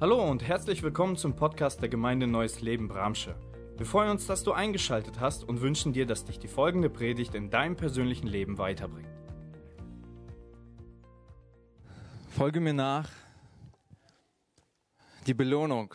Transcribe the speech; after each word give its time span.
Hallo 0.00 0.28
und 0.28 0.42
herzlich 0.42 0.82
willkommen 0.82 1.16
zum 1.16 1.36
Podcast 1.36 1.80
der 1.80 1.88
Gemeinde 1.88 2.26
Neues 2.26 2.60
Leben 2.60 2.88
Bramsche. 2.88 3.36
Wir 3.76 3.86
freuen 3.86 4.10
uns, 4.10 4.26
dass 4.26 4.42
du 4.42 4.50
eingeschaltet 4.50 5.20
hast 5.20 5.44
und 5.44 5.60
wünschen 5.60 5.92
dir, 5.92 6.04
dass 6.04 6.24
dich 6.24 6.40
die 6.40 6.48
folgende 6.48 6.90
Predigt 6.90 7.36
in 7.36 7.48
deinem 7.48 7.76
persönlichen 7.76 8.26
Leben 8.26 8.58
weiterbringt. 8.58 9.08
Folge 12.28 12.58
mir 12.58 12.74
nach. 12.74 13.08
Die 15.28 15.34
Belohnung. 15.34 15.94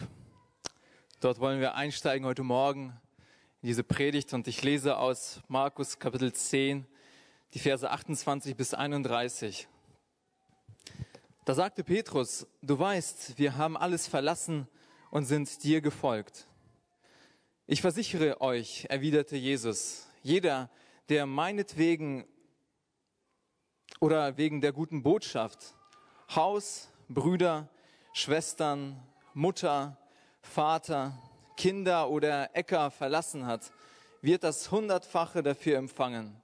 Dort 1.20 1.42
wollen 1.42 1.60
wir 1.60 1.76
einsteigen 1.76 2.26
heute 2.26 2.44
Morgen 2.44 2.98
in 3.62 3.68
diese 3.68 3.84
Predigt 3.84 4.34
und 4.34 4.48
ich 4.48 4.64
lese 4.64 4.98
aus 4.98 5.42
Markus 5.50 6.00
Kapitel 6.00 6.32
10, 6.32 6.88
die 7.54 7.60
Verse 7.60 7.92
28 7.92 8.56
bis 8.56 8.74
31. 8.74 9.68
Da 11.50 11.56
sagte 11.56 11.84
Petrus, 11.84 12.46
du 12.62 12.78
weißt, 12.78 13.40
wir 13.40 13.58
haben 13.58 13.76
alles 13.76 14.06
verlassen 14.06 14.68
und 15.10 15.26
sind 15.26 15.64
dir 15.64 15.82
gefolgt. 15.82 16.46
Ich 17.66 17.82
versichere 17.82 18.40
euch, 18.40 18.86
erwiderte 18.88 19.36
Jesus, 19.36 20.06
jeder, 20.22 20.70
der 21.10 21.26
meinetwegen 21.26 22.28
oder 24.00 24.38
wegen 24.38 24.62
der 24.62 24.74
guten 24.74 25.02
Botschaft 25.02 25.74
Haus, 26.36 26.90
Brüder, 27.08 27.68
Schwestern, 28.14 29.02
Mutter, 29.34 29.98
Vater, 30.44 31.18
Kinder 31.58 32.12
oder 32.12 32.56
Äcker 32.56 32.92
verlassen 32.92 33.48
hat, 33.48 33.72
wird 34.22 34.44
das 34.44 34.70
Hundertfache 34.70 35.42
dafür 35.42 35.80
empfangen. 35.80 36.40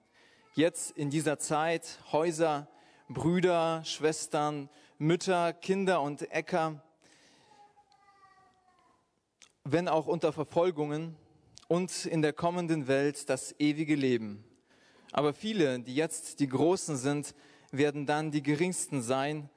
Jetzt 0.55 0.97
in 0.97 1.11
dieser 1.11 1.37
Zeit 1.37 1.99
Häuser, 2.11 2.67
Brüder, 3.07 3.83
Schwestern, 3.85 4.67
Mütter, 4.97 5.51
Kinder 5.51 6.01
und 6.01 6.31
Äcker, 6.31 6.81
wenn 9.65 9.89
auch 9.89 10.07
unter 10.07 10.31
Verfolgungen 10.31 11.17
und 11.67 12.05
in 12.05 12.21
der 12.21 12.31
kommenden 12.31 12.87
Welt 12.87 13.29
das 13.29 13.53
ewige 13.59 13.95
Leben. 13.95 14.45
Aber 15.11 15.33
viele, 15.33 15.79
die 15.79 15.95
jetzt 15.95 16.39
die 16.39 16.47
Großen 16.47 16.95
sind, 16.95 17.35
werden 17.71 18.05
dann 18.05 18.31
die 18.31 18.43
Geringsten 18.43 19.01
sein 19.01 19.49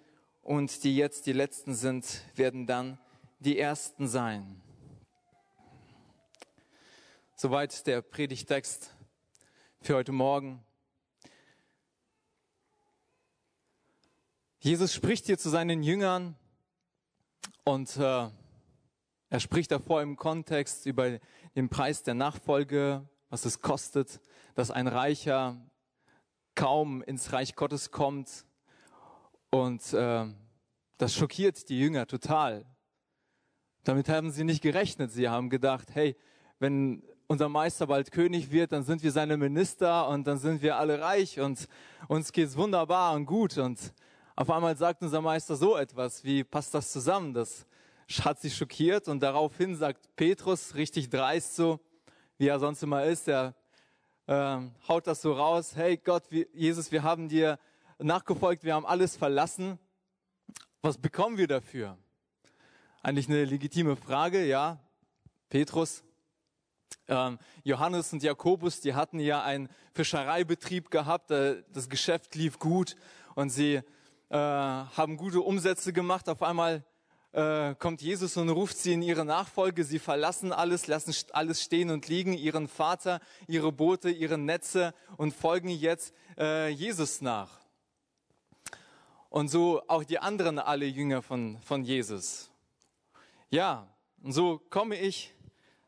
und 0.42 0.82
die 0.82 0.96
jetzt 0.96 1.26
die 1.26 1.32
Letzten 1.32 1.74
sind, 1.74 2.24
werden 2.34 2.66
dann 2.66 2.98
die 3.38 3.58
Ersten 3.58 4.08
sein. 4.08 4.60
Soweit 7.36 7.86
der 7.86 8.02
Predigtext 8.02 8.96
für 9.80 9.94
heute 9.94 10.10
Morgen. 10.10 10.64
Jesus 14.60 14.92
spricht 14.92 15.26
hier 15.26 15.38
zu 15.38 15.50
seinen 15.50 15.84
Jüngern 15.84 16.34
und 17.62 17.96
äh, 17.96 18.28
er 19.30 19.40
spricht 19.40 19.70
davor 19.70 20.02
im 20.02 20.16
Kontext 20.16 20.84
über 20.84 21.20
den 21.54 21.68
Preis 21.68 22.02
der 22.02 22.14
Nachfolge, 22.14 23.08
was 23.30 23.44
es 23.44 23.60
kostet, 23.60 24.20
dass 24.56 24.72
ein 24.72 24.88
Reicher 24.88 25.64
kaum 26.56 27.02
ins 27.02 27.32
Reich 27.32 27.54
Gottes 27.54 27.92
kommt. 27.92 28.46
Und 29.50 29.92
äh, 29.92 30.26
das 30.96 31.14
schockiert 31.14 31.68
die 31.68 31.78
Jünger 31.78 32.08
total. 32.08 32.66
Damit 33.84 34.08
haben 34.08 34.32
sie 34.32 34.42
nicht 34.42 34.60
gerechnet. 34.60 35.12
Sie 35.12 35.28
haben 35.28 35.50
gedacht, 35.50 35.94
hey, 35.94 36.16
wenn 36.58 37.04
unser 37.28 37.48
Meister 37.48 37.86
bald 37.86 38.10
König 38.10 38.50
wird, 38.50 38.72
dann 38.72 38.82
sind 38.82 39.04
wir 39.04 39.12
seine 39.12 39.36
Minister 39.36 40.08
und 40.08 40.26
dann 40.26 40.38
sind 40.38 40.62
wir 40.62 40.78
alle 40.78 41.00
reich 41.00 41.38
und 41.38 41.68
uns 42.08 42.32
geht's 42.32 42.56
wunderbar 42.56 43.14
und 43.14 43.26
gut. 43.26 43.56
Und 43.56 43.94
auf 44.38 44.50
einmal 44.50 44.76
sagt 44.76 45.02
unser 45.02 45.20
Meister 45.20 45.56
so 45.56 45.76
etwas, 45.76 46.22
wie 46.22 46.44
passt 46.44 46.72
das 46.72 46.92
zusammen? 46.92 47.34
Das 47.34 47.66
hat 48.20 48.40
sich 48.40 48.56
schockiert 48.56 49.08
und 49.08 49.18
daraufhin 49.18 49.74
sagt 49.74 50.14
Petrus 50.14 50.76
richtig 50.76 51.10
dreist 51.10 51.56
so, 51.56 51.80
wie 52.36 52.46
er 52.46 52.60
sonst 52.60 52.80
immer 52.84 53.02
ist, 53.02 53.26
er 53.26 53.56
äh, 54.28 54.58
haut 54.86 55.08
das 55.08 55.22
so 55.22 55.32
raus, 55.32 55.74
hey 55.74 55.96
Gott, 55.96 56.22
wie, 56.30 56.46
Jesus, 56.54 56.92
wir 56.92 57.02
haben 57.02 57.28
dir 57.28 57.58
nachgefolgt, 57.98 58.62
wir 58.62 58.76
haben 58.76 58.86
alles 58.86 59.16
verlassen. 59.16 59.76
Was 60.82 60.98
bekommen 60.98 61.36
wir 61.36 61.48
dafür? 61.48 61.98
Eigentlich 63.02 63.28
eine 63.28 63.44
legitime 63.44 63.96
Frage, 63.96 64.46
ja. 64.46 64.78
Petrus, 65.48 66.04
ähm, 67.08 67.40
Johannes 67.64 68.12
und 68.12 68.22
Jakobus, 68.22 68.80
die 68.80 68.94
hatten 68.94 69.18
ja 69.18 69.42
einen 69.42 69.68
Fischereibetrieb 69.94 70.92
gehabt, 70.92 71.32
äh, 71.32 71.64
das 71.72 71.88
Geschäft 71.88 72.36
lief 72.36 72.60
gut 72.60 72.94
und 73.34 73.50
sie 73.50 73.82
äh, 74.30 74.36
haben 74.36 75.16
gute 75.16 75.40
Umsätze 75.40 75.92
gemacht. 75.92 76.28
Auf 76.28 76.42
einmal 76.42 76.84
äh, 77.32 77.74
kommt 77.74 78.02
Jesus 78.02 78.36
und 78.36 78.48
ruft 78.48 78.76
sie 78.76 78.92
in 78.92 79.02
ihre 79.02 79.24
Nachfolge. 79.24 79.84
Sie 79.84 79.98
verlassen 79.98 80.52
alles, 80.52 80.86
lassen 80.86 81.14
alles 81.32 81.62
stehen 81.62 81.90
und 81.90 82.08
liegen, 82.08 82.32
ihren 82.32 82.68
Vater, 82.68 83.20
ihre 83.46 83.72
Boote, 83.72 84.10
ihre 84.10 84.38
Netze 84.38 84.94
und 85.16 85.34
folgen 85.34 85.68
jetzt 85.68 86.14
äh, 86.38 86.68
Jesus 86.68 87.20
nach. 87.20 87.58
Und 89.30 89.48
so 89.48 89.82
auch 89.88 90.04
die 90.04 90.18
anderen 90.18 90.58
alle 90.58 90.86
Jünger 90.86 91.22
von, 91.22 91.58
von 91.60 91.84
Jesus. 91.84 92.50
Ja, 93.50 93.88
und 94.22 94.32
so 94.32 94.58
komme 94.70 94.96
ich 94.96 95.34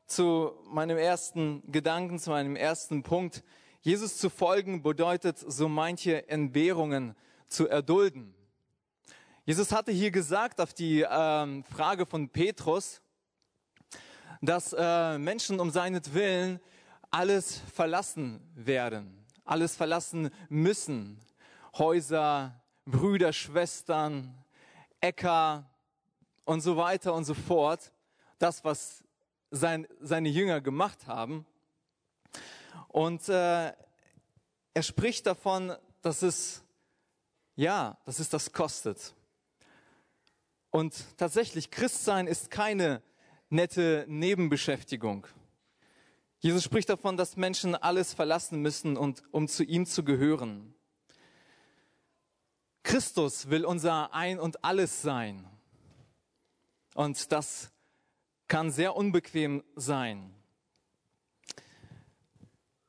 zu 0.06 0.52
meinem 0.66 0.98
ersten 0.98 1.62
Gedanken, 1.70 2.18
zu 2.18 2.30
meinem 2.30 2.56
ersten 2.56 3.02
Punkt. 3.02 3.42
Jesus 3.80 4.18
zu 4.18 4.28
folgen 4.28 4.82
bedeutet, 4.82 5.38
so 5.38 5.68
manche 5.68 6.28
Entbehrungen 6.28 7.14
zu 7.50 7.68
erdulden. 7.68 8.34
Jesus 9.44 9.72
hatte 9.72 9.92
hier 9.92 10.10
gesagt 10.10 10.60
auf 10.60 10.72
die 10.72 11.04
ähm, 11.08 11.64
Frage 11.64 12.06
von 12.06 12.28
Petrus, 12.28 13.02
dass 14.40 14.72
äh, 14.72 15.18
Menschen 15.18 15.60
um 15.60 15.70
seinetwillen 15.70 16.60
alles 17.10 17.60
verlassen 17.74 18.40
werden, 18.54 19.26
alles 19.44 19.76
verlassen 19.76 20.30
müssen. 20.48 21.20
Häuser, 21.76 22.60
Brüder, 22.84 23.32
Schwestern, 23.32 24.36
Äcker 25.00 25.68
und 26.44 26.60
so 26.60 26.76
weiter 26.76 27.14
und 27.14 27.24
so 27.24 27.34
fort. 27.34 27.92
Das, 28.38 28.64
was 28.64 29.04
sein, 29.50 29.86
seine 30.00 30.28
Jünger 30.28 30.60
gemacht 30.60 31.06
haben. 31.06 31.44
Und 32.88 33.28
äh, 33.28 33.72
er 34.74 34.82
spricht 34.82 35.26
davon, 35.26 35.74
dass 36.02 36.22
es 36.22 36.62
ja, 37.60 37.98
dass 38.06 38.18
es 38.20 38.30
das 38.30 38.52
kostet. 38.52 39.14
Und 40.70 41.04
tatsächlich, 41.18 41.70
Christsein 41.70 42.26
ist 42.26 42.50
keine 42.50 43.02
nette 43.50 44.06
Nebenbeschäftigung. 44.08 45.26
Jesus 46.38 46.64
spricht 46.64 46.88
davon, 46.88 47.18
dass 47.18 47.36
Menschen 47.36 47.74
alles 47.74 48.14
verlassen 48.14 48.62
müssen, 48.62 48.96
und, 48.96 49.22
um 49.30 49.46
zu 49.46 49.62
ihm 49.62 49.84
zu 49.84 50.04
gehören. 50.04 50.74
Christus 52.82 53.50
will 53.50 53.66
unser 53.66 54.14
Ein 54.14 54.40
und 54.40 54.64
alles 54.64 55.02
sein. 55.02 55.46
Und 56.94 57.30
das 57.30 57.72
kann 58.48 58.70
sehr 58.70 58.96
unbequem 58.96 59.62
sein. 59.76 60.34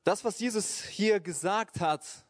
Das, 0.06 0.24
was 0.24 0.40
Jesus 0.40 0.82
hier 0.82 1.20
gesagt 1.20 1.82
hat, 1.82 2.26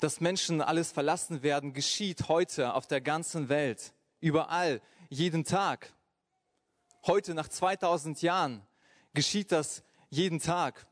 dass 0.00 0.20
Menschen 0.20 0.60
alles 0.62 0.92
verlassen 0.92 1.42
werden, 1.42 1.72
geschieht 1.72 2.28
heute 2.28 2.74
auf 2.74 2.86
der 2.86 3.00
ganzen 3.00 3.48
Welt, 3.48 3.92
überall, 4.20 4.80
jeden 5.10 5.44
Tag. 5.44 5.92
Heute, 7.06 7.34
nach 7.34 7.48
2000 7.48 8.20
Jahren, 8.22 8.62
geschieht 9.14 9.52
das 9.52 9.82
jeden 10.08 10.40
Tag. 10.40 10.86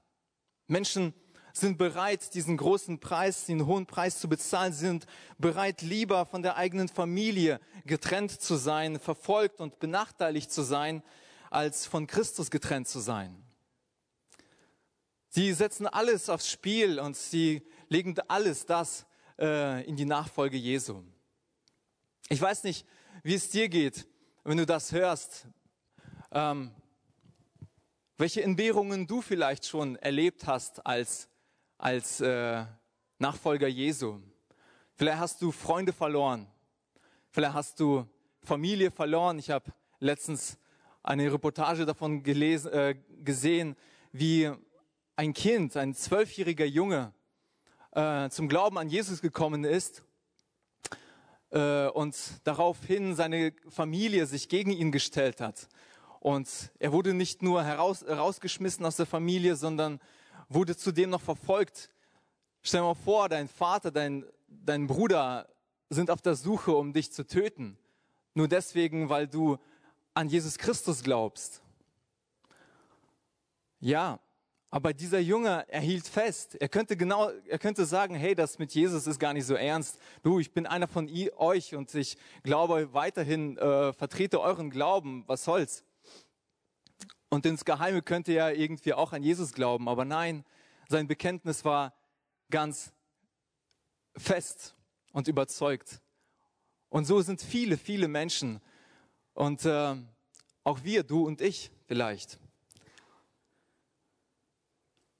Menschen 0.67 1.15
sind 1.53 1.79
bereit, 1.79 2.35
diesen 2.35 2.57
großen 2.57 3.01
Preis, 3.01 3.47
den 3.47 3.67
hohen 3.67 3.87
Preis 3.87 4.21
zu 4.21 4.29
bezahlen, 4.29 4.73
sind 4.73 5.07
bereit, 5.39 5.83
lieber 5.83 6.27
von 6.27 6.43
der 6.43 6.57
eigenen 6.57 6.89
Familie 6.89 7.61
getrennt 7.85 8.41
zu 8.41 8.57
sein, 8.57 9.01
verfolgt 9.01 9.61
und 9.61 9.79
benachteiligt 9.79 10.53
zu 10.53 10.63
sein, 10.63 11.03
als 11.51 11.87
von 11.87 12.07
Christus 12.07 12.51
getrennt 12.51 12.89
zu 12.89 13.01
sein. 13.01 13.43
Sie 15.31 15.53
setzen 15.53 15.87
alles 15.87 16.29
aufs 16.29 16.51
Spiel 16.51 16.99
und 16.99 17.17
sie 17.17 17.63
legen 17.89 18.15
alles 18.29 18.67
das 18.67 19.07
äh, 19.39 19.85
in 19.87 19.97
die 19.97 20.05
Nachfolge 20.05 20.57
Jesu. 20.57 21.03
Ich 22.29 22.41
weiß 22.41 22.65
nicht, 22.65 22.87
wie 23.23 23.35
es 23.35 23.49
dir 23.49 23.69
geht, 23.69 24.07
wenn 24.45 24.59
du 24.59 24.67
das 24.67 24.93
hörst. 24.93 25.47
Ähm, 26.31 26.71
welche 28.17 28.43
Entbehrungen 28.43 29.07
du 29.07 29.23
vielleicht 29.23 29.65
schon 29.67 29.97
erlebt 29.97 30.47
hast 30.47 30.85
als, 30.85 31.29
als 31.79 32.21
äh, 32.21 32.65
Nachfolger 33.19 33.69
Jesu. 33.69 34.21
Vielleicht 34.95 35.19
hast 35.19 35.43
du 35.43 35.53
Freunde 35.53 35.93
verloren. 35.93 36.47
Vielleicht 37.31 37.55
hast 37.55 37.81
du 37.81 38.07
Familie 38.43 38.91
verloren. 38.91 39.39
Ich 39.39 39.51
habe 39.51 39.73
letztens 40.01 40.59
eine 41.03 41.33
Reportage 41.33 41.87
davon 41.87 42.23
gelesen, 42.23 42.73
äh, 42.73 42.97
gesehen, 43.23 43.77
wie 44.13 44.51
ein 45.17 45.33
Kind, 45.33 45.77
ein 45.77 45.95
zwölfjähriger 45.95 46.65
Junge, 46.65 47.13
äh, 47.99 48.31
zum 48.31 48.49
Glauben 48.49 48.79
an 48.79 48.89
Jesus 48.89 49.21
gekommen 49.21 49.65
ist, 49.65 50.05
äh, 51.51 51.89
und 51.89 52.17
daraufhin 52.45 53.17
seine 53.17 53.53
Familie 53.69 54.27
sich 54.27 54.49
gegen 54.49 54.71
ihn 54.71 54.93
gestellt 54.93 55.41
hat. 55.41 55.69
Und 56.21 56.49
er 56.79 56.93
wurde 56.93 57.13
nicht 57.13 57.43
nur 57.43 57.65
heraus, 57.65 58.03
herausgeschmissen 58.03 58.87
aus 58.87 58.97
der 58.97 59.07
Familie, 59.07 59.57
sondern 59.57 60.01
wurde 60.49 60.77
zudem 60.77 61.11
noch 61.11 61.21
verfolgt. 61.21 61.91
Stell 62.63 62.81
dir 62.81 62.87
mal 62.87 62.95
vor, 62.95 63.29
dein 63.29 63.49
Vater, 63.49 63.91
dein, 63.91 64.25
dein 64.47 64.87
Bruder 64.87 65.49
sind 65.91 66.11
auf 66.11 66.23
der 66.23 66.37
Suche, 66.37 66.77
um 66.77 66.93
dich 66.93 67.13
zu 67.13 67.27
töten. 67.27 67.79
Nur 68.35 68.47
deswegen, 68.47 69.09
weil 69.09 69.27
du 69.27 69.59
an 70.15 70.29
Jesus 70.29 70.57
Christus 70.57 71.03
glaubst. 71.03 71.63
Ja, 73.81 74.21
aber 74.71 74.93
dieser 74.93 75.19
Junge, 75.19 75.65
er 75.69 75.81
hielt 75.81 76.07
fest. 76.07 76.55
Er 76.61 76.69
könnte 76.69 76.97
genau, 76.97 77.31
er 77.49 77.59
könnte 77.59 77.87
sagen, 77.87 78.15
hey, 78.15 78.35
das 78.35 78.59
mit 78.59 78.75
Jesus 78.75 79.07
ist 79.07 79.19
gar 79.19 79.33
nicht 79.33 79.47
so 79.47 79.55
ernst. 79.55 79.99
Du, 80.23 80.41
ich 80.41 80.53
bin 80.53 80.67
einer 80.67 80.89
von 80.89 81.09
euch 81.37 81.75
und 81.75 81.95
ich 81.95 82.19
glaube 82.43 82.93
weiterhin, 82.93 83.57
äh, 83.57 83.95
vertrete 83.95 84.41
euren 84.41 84.71
Glauben. 84.71 85.25
Was 85.27 85.45
soll's? 85.45 85.85
Und 87.31 87.47
ins 87.47 87.65
Geheime 87.65 88.03
könnte 88.03 88.33
er 88.33 88.55
irgendwie 88.57 88.93
auch 88.93 89.13
an 89.13 89.23
Jesus 89.23 89.53
glauben. 89.53 89.89
Aber 89.89 90.05
nein, 90.05 90.45
sein 90.89 91.07
Bekenntnis 91.07 91.65
war 91.65 91.95
ganz 92.51 92.93
fest 94.17 94.75
und 95.13 95.29
überzeugt. 95.29 96.01
Und 96.91 97.07
so 97.07 97.21
sind 97.23 97.41
viele, 97.41 97.79
viele 97.79 98.09
Menschen. 98.09 98.61
Und 99.33 99.65
äh, 99.65 99.95
auch 100.65 100.85
wir, 100.85 101.05
du 101.05 101.27
und 101.27 101.41
ich 101.41 101.71
vielleicht. 101.87 102.39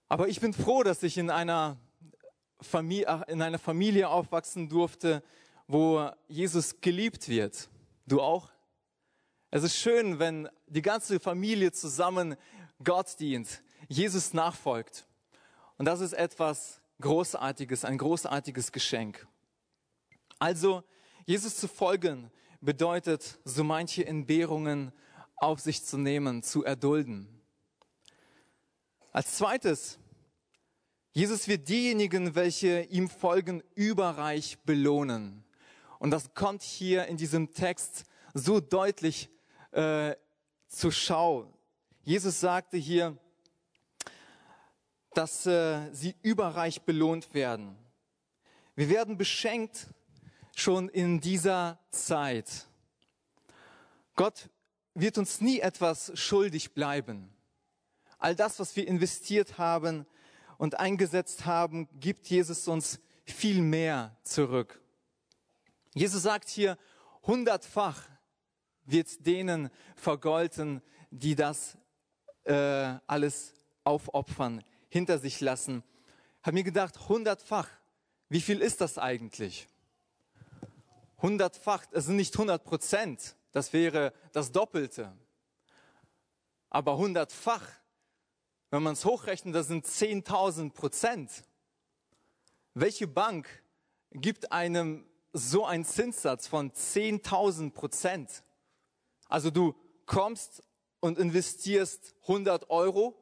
Aber 0.09 0.29
ich 0.29 0.41
bin 0.41 0.55
froh, 0.55 0.83
dass 0.83 1.03
ich 1.03 1.19
in 1.19 1.31
einer, 1.31 1.77
Familie, 2.61 3.25
in 3.29 3.43
einer 3.43 3.59
Familie 3.59 4.09
aufwachsen 4.09 4.69
durfte, 4.69 5.23
wo 5.67 6.11
Jesus 6.29 6.81
geliebt 6.81 7.29
wird. 7.29 7.69
Du 8.07 8.23
auch? 8.23 8.49
Es 9.51 9.63
ist 9.63 9.77
schön, 9.77 10.19
wenn 10.19 10.49
die 10.67 10.83
ganze 10.83 11.21
Familie 11.21 11.73
zusammen 11.73 12.37
Gott 12.83 13.21
dient, 13.21 13.63
Jesus 13.89 14.33
nachfolgt. 14.33 15.07
Und 15.77 15.85
das 15.85 16.01
ist 16.01 16.15
etwas 16.15 16.81
Großartiges, 17.01 17.85
ein 17.85 17.99
großartiges 17.99 18.73
Geschenk. 18.73 19.27
Also, 20.39 20.85
Jesus 21.27 21.57
zu 21.57 21.69
folgen 21.69 22.31
bedeutet, 22.61 23.39
so 23.45 23.63
manche 23.63 24.07
Entbehrungen 24.07 24.93
auf 25.37 25.61
sich 25.61 25.85
zu 25.85 25.99
nehmen, 25.99 26.43
zu 26.43 26.65
erdulden. 26.65 27.38
Als 29.19 29.35
zweites, 29.35 29.99
Jesus 31.11 31.49
wird 31.49 31.69
diejenigen, 31.69 32.37
welche 32.37 32.83
ihm 32.83 33.09
folgen, 33.11 33.65
überreich 33.75 34.59
belohnen. 34.61 35.43
Und 35.99 36.13
das 36.13 36.35
kommt 36.35 36.63
hier 36.63 37.07
in 37.07 37.17
diesem 37.17 37.53
Text 37.53 38.05
so 38.33 38.61
deutlich 38.61 39.29
äh, 39.73 40.15
zur 40.69 40.93
Schau. 40.93 41.53
Jesus 42.05 42.39
sagte 42.39 42.77
hier, 42.77 43.19
dass 45.15 45.47
äh, 45.47 45.93
sie 45.93 46.15
überreich 46.23 46.83
belohnt 46.83 47.35
werden. 47.35 47.77
Wir 48.77 48.89
werden 48.89 49.19
beschenkt 49.19 49.89
schon 50.55 50.89
in 50.89 51.21
dieser 51.21 51.81
Zeit. 51.91 52.69
Gott 54.15 54.49
wird 54.95 55.19
uns 55.19 55.41
nie 55.41 55.59
etwas 55.59 56.13
schuldig 56.17 56.73
bleiben. 56.73 57.35
All 58.19 58.35
das, 58.35 58.59
was 58.59 58.75
wir 58.77 58.87
investiert 58.87 59.59
haben 59.59 60.07
und 60.57 60.79
eingesetzt 60.79 61.47
haben, 61.47 61.89
gibt 62.01 62.27
Jesus 62.27 62.67
uns 62.67 63.01
viel 63.25 63.63
mehr 63.63 64.17
zurück. 64.23 64.81
Jesus 65.95 66.23
sagt 66.23 66.49
hier, 66.49 66.77
hundertfach 67.23 68.03
wird 68.85 69.27
denen 69.27 69.71
vergolten, 69.95 70.83
die 71.11 71.35
das 71.35 71.77
äh, 72.45 72.95
alles 73.07 73.55
aufopfern, 73.85 74.65
hinter 74.89 75.19
sich 75.19 75.41
lassen. 75.41 75.85
Hab 76.43 76.55
mir 76.55 76.65
gedacht, 76.65 77.09
hundertfach, 77.09 77.69
wie 78.29 78.41
viel 78.41 78.61
ist 78.61 78.81
das 78.81 78.99
eigentlich? 78.99 79.69
Hundertfach, 81.21 81.85
es 81.93 82.07
sind 82.07 82.17
nicht 82.17 82.37
hundert 82.37 82.65
Prozent, 82.65 83.37
das 83.53 83.73
wäre 83.73 84.13
das 84.33 84.53
Doppelte. 84.53 85.17
Aber 86.71 86.97
hundertfach 86.97 87.67
wenn 88.71 88.83
man 88.83 88.93
es 88.93 89.05
hochrechnet, 89.05 89.55
das 89.55 89.69
sind 89.69 89.87
10.000 89.87 90.73
Prozent. 90.73 91.45
Welche 92.75 93.07
Bank 93.07 93.49
gibt 94.11 94.53
einem 94.53 95.07
so 95.33 95.65
einen 95.65 95.85
Zinssatz 95.85 96.47
von 96.47 96.71
10.000 96.71 97.73
Prozent? 97.73 98.43
Also 99.29 99.51
du 99.51 99.75
kommst 100.07 100.63
und 101.01 101.19
investierst 101.19 102.15
100 102.23 102.71
Euro 102.71 103.17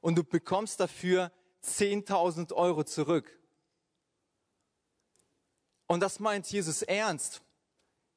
und 0.00 0.16
du 0.16 0.24
bekommst 0.24 0.80
dafür 0.80 1.30
10.000 1.64 2.52
Euro 2.52 2.84
zurück. 2.84 3.38
Und 5.86 6.00
das 6.00 6.20
meint 6.20 6.50
Jesus 6.50 6.82
ernst. 6.82 7.42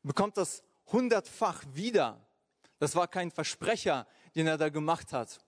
Bekommt 0.01 0.37
das 0.37 0.63
hundertfach 0.87 1.63
wieder. 1.73 2.25
Das 2.79 2.95
war 2.95 3.07
kein 3.07 3.31
Versprecher, 3.31 4.07
den 4.35 4.47
er 4.47 4.57
da 4.57 4.69
gemacht 4.69 5.13
hat. 5.13 5.44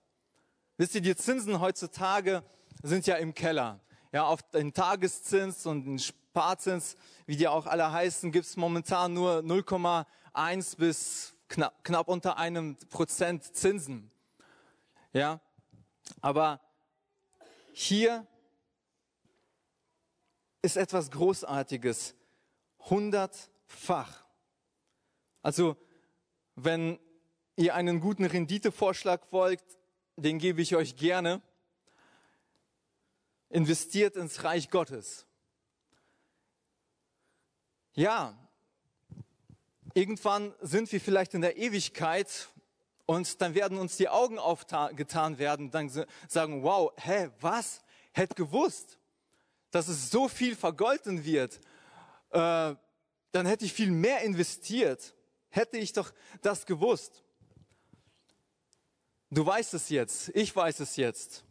Wisst 0.78 0.94
ihr, 0.94 1.00
die 1.00 1.16
Zinsen 1.16 1.58
heutzutage 1.58 2.44
sind 2.84 3.08
ja 3.08 3.16
im 3.16 3.34
Keller. 3.34 3.80
Ja, 4.12 4.26
auf 4.26 4.42
den 4.50 4.72
Tageszins 4.72 5.66
und 5.66 5.84
den 5.84 5.98
Sparzins, 5.98 6.96
wie 7.26 7.36
die 7.36 7.48
auch 7.48 7.66
alle 7.66 7.90
heißen, 7.90 8.30
gibt 8.30 8.46
es 8.46 8.56
momentan 8.56 9.12
nur 9.12 9.38
0,1 9.40 10.76
bis 10.76 11.34
knapp, 11.48 11.82
knapp 11.82 12.06
unter 12.06 12.38
einem 12.38 12.76
Prozent 12.90 13.56
Zinsen. 13.56 14.12
Ja, 15.12 15.40
aber 16.20 16.60
hier 17.72 18.24
ist 20.62 20.76
etwas 20.76 21.10
Großartiges. 21.10 22.14
Hundertfach. 22.88 24.24
Also, 25.42 25.76
wenn 26.54 27.00
ihr 27.56 27.74
einen 27.74 28.00
guten 28.00 28.24
Renditevorschlag 28.24 29.32
wollt, 29.32 29.77
den 30.22 30.38
gebe 30.38 30.60
ich 30.60 30.74
euch 30.74 30.96
gerne. 30.96 31.40
Investiert 33.50 34.16
ins 34.16 34.44
Reich 34.44 34.70
Gottes. 34.70 35.26
Ja, 37.94 38.38
irgendwann 39.94 40.54
sind 40.60 40.92
wir 40.92 41.00
vielleicht 41.00 41.34
in 41.34 41.40
der 41.40 41.56
Ewigkeit 41.56 42.48
und 43.06 43.40
dann 43.40 43.54
werden 43.54 43.78
uns 43.78 43.96
die 43.96 44.08
Augen 44.08 44.38
aufgetan 44.38 45.38
werden, 45.38 45.70
dann 45.70 45.90
sagen, 46.28 46.62
wow, 46.62 46.92
hä, 46.96 47.30
was? 47.40 47.82
Hätte 48.12 48.34
gewusst, 48.34 48.98
dass 49.70 49.88
es 49.88 50.10
so 50.10 50.28
viel 50.28 50.56
vergolten 50.56 51.24
wird. 51.24 51.60
Äh, 52.30 52.74
dann 53.32 53.46
hätte 53.46 53.64
ich 53.64 53.72
viel 53.72 53.90
mehr 53.90 54.22
investiert. 54.22 55.14
Hätte 55.48 55.78
ich 55.78 55.92
doch 55.92 56.12
das 56.42 56.66
gewusst. 56.66 57.24
Du 59.30 59.44
weißt 59.44 59.74
es 59.74 59.90
jetzt, 59.90 60.30
ich 60.34 60.54
weiß 60.54 60.80
es 60.80 60.96
jetzt. 60.96 61.44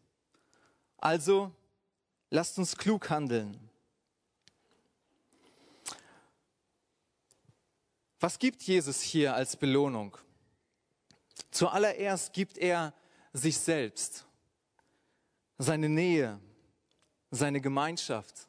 Also 0.98 1.52
lasst 2.32 2.58
uns 2.58 2.76
klug 2.76 3.10
handeln. 3.10 3.70
Was 8.20 8.40
gibt 8.40 8.64
Jesus 8.64 9.02
hier 9.02 9.36
als 9.36 9.56
Belohnung? 9.56 10.18
Zuallererst 11.52 12.34
gibt 12.34 12.58
er 12.58 12.94
sich 13.32 13.58
selbst, 13.60 14.26
seine 15.60 15.88
Nähe, 15.88 16.40
seine 17.30 17.62
Gemeinschaft. 17.62 18.48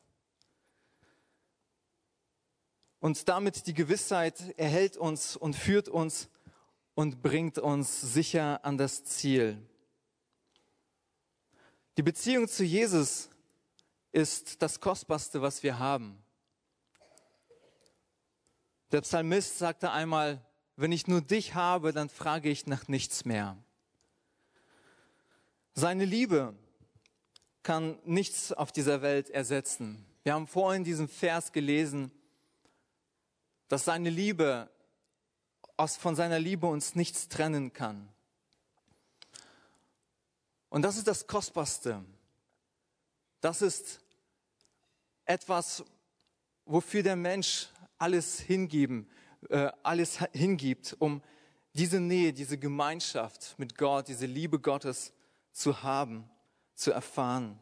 Und 3.00 3.28
damit 3.28 3.66
die 3.66 3.74
Gewissheit, 3.74 4.54
er 4.56 4.68
hält 4.68 4.96
uns 4.96 5.36
und 5.36 5.54
führt 5.54 5.88
uns 5.88 6.28
und 6.98 7.22
bringt 7.22 7.60
uns 7.60 8.00
sicher 8.00 8.64
an 8.64 8.76
das 8.76 9.04
Ziel. 9.04 9.56
Die 11.96 12.02
Beziehung 12.02 12.48
zu 12.48 12.64
Jesus 12.64 13.30
ist 14.10 14.60
das 14.60 14.80
Kostbarste, 14.80 15.40
was 15.40 15.62
wir 15.62 15.78
haben. 15.78 16.20
Der 18.90 19.02
Psalmist 19.02 19.58
sagte 19.58 19.92
einmal, 19.92 20.44
wenn 20.74 20.90
ich 20.90 21.06
nur 21.06 21.20
dich 21.20 21.54
habe, 21.54 21.92
dann 21.92 22.08
frage 22.08 22.50
ich 22.50 22.66
nach 22.66 22.88
nichts 22.88 23.24
mehr. 23.24 23.56
Seine 25.74 26.04
Liebe 26.04 26.56
kann 27.62 27.96
nichts 28.06 28.52
auf 28.52 28.72
dieser 28.72 29.02
Welt 29.02 29.30
ersetzen. 29.30 30.04
Wir 30.24 30.34
haben 30.34 30.48
vorhin 30.48 30.82
diesen 30.82 31.06
Vers 31.06 31.52
gelesen, 31.52 32.10
dass 33.68 33.84
seine 33.84 34.10
Liebe 34.10 34.68
aus, 35.78 35.96
von 35.96 36.14
seiner 36.14 36.38
Liebe 36.38 36.66
uns 36.66 36.94
nichts 36.94 37.28
trennen 37.28 37.72
kann. 37.72 38.08
Und 40.68 40.82
das 40.82 40.98
ist 40.98 41.06
das 41.06 41.26
Kostbarste. 41.26 42.04
Das 43.40 43.62
ist 43.62 44.00
etwas, 45.24 45.84
wofür 46.66 47.02
der 47.02 47.16
Mensch 47.16 47.68
alles 47.96 48.40
hingeben, 48.40 49.08
äh, 49.48 49.70
alles 49.82 50.18
hingibt, 50.32 50.96
um 50.98 51.22
diese 51.74 52.00
Nähe, 52.00 52.32
diese 52.32 52.58
Gemeinschaft 52.58 53.54
mit 53.58 53.78
Gott, 53.78 54.08
diese 54.08 54.26
Liebe 54.26 54.58
Gottes 54.58 55.12
zu 55.52 55.82
haben, 55.82 56.28
zu 56.74 56.90
erfahren. 56.90 57.58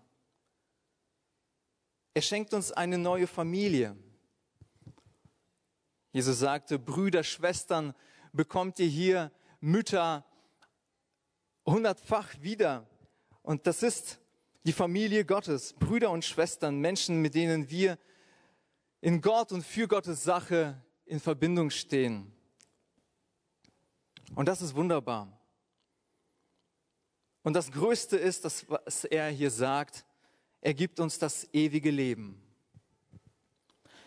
Er 2.15 2.23
schenkt 2.23 2.55
uns 2.55 2.73
eine 2.73 2.97
neue 2.97 3.27
Familie. 3.27 3.95
Jesus 6.17 6.39
sagte, 6.39 6.79
Brüder, 6.79 7.23
Schwestern, 7.23 7.95
bekommt 8.33 8.79
ihr 8.79 8.87
hier 8.87 9.31
Mütter 9.61 10.25
hundertfach 11.67 12.41
wieder. 12.41 12.89
Und 13.43 13.67
das 13.67 13.83
ist 13.83 14.19
die 14.65 14.73
Familie 14.73 15.27
Gottes, 15.27 15.75
Brüder 15.75 16.11
und 16.11 16.25
Schwestern, 16.25 16.79
Menschen, 16.81 17.21
mit 17.21 17.35
denen 17.35 17.69
wir 17.69 17.99
in 19.03 19.21
Gott 19.21 19.53
und 19.53 19.63
für 19.63 19.89
Gottes 19.89 20.25
Sache 20.25 20.83
in 21.05 21.21
Verbindung 21.21 21.69
stehen. 21.69 22.33
Und 24.35 24.49
das 24.49 24.63
ist 24.63 24.75
wunderbar. 24.75 25.39
Und 27.43 27.53
das 27.53 27.71
Größte 27.71 28.17
ist, 28.17 28.47
das, 28.47 28.65
was 28.71 29.05
er 29.05 29.29
hier 29.29 29.51
sagt, 29.51 30.07
er 30.63 30.73
gibt 30.73 30.99
uns 30.99 31.19
das 31.19 31.47
ewige 31.53 31.91
Leben. 31.91 32.41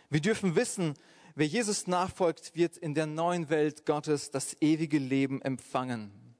Wir 0.10 0.22
dürfen 0.22 0.56
wissen, 0.56 0.96
wer 1.40 1.48
Jesus 1.48 1.88
nachfolgt, 1.88 2.54
wird 2.54 2.76
in 2.76 2.94
der 2.94 3.06
neuen 3.06 3.50
Welt 3.50 3.86
Gottes 3.86 4.30
das 4.30 4.58
ewige 4.60 4.98
Leben 4.98 5.42
empfangen. 5.42 6.36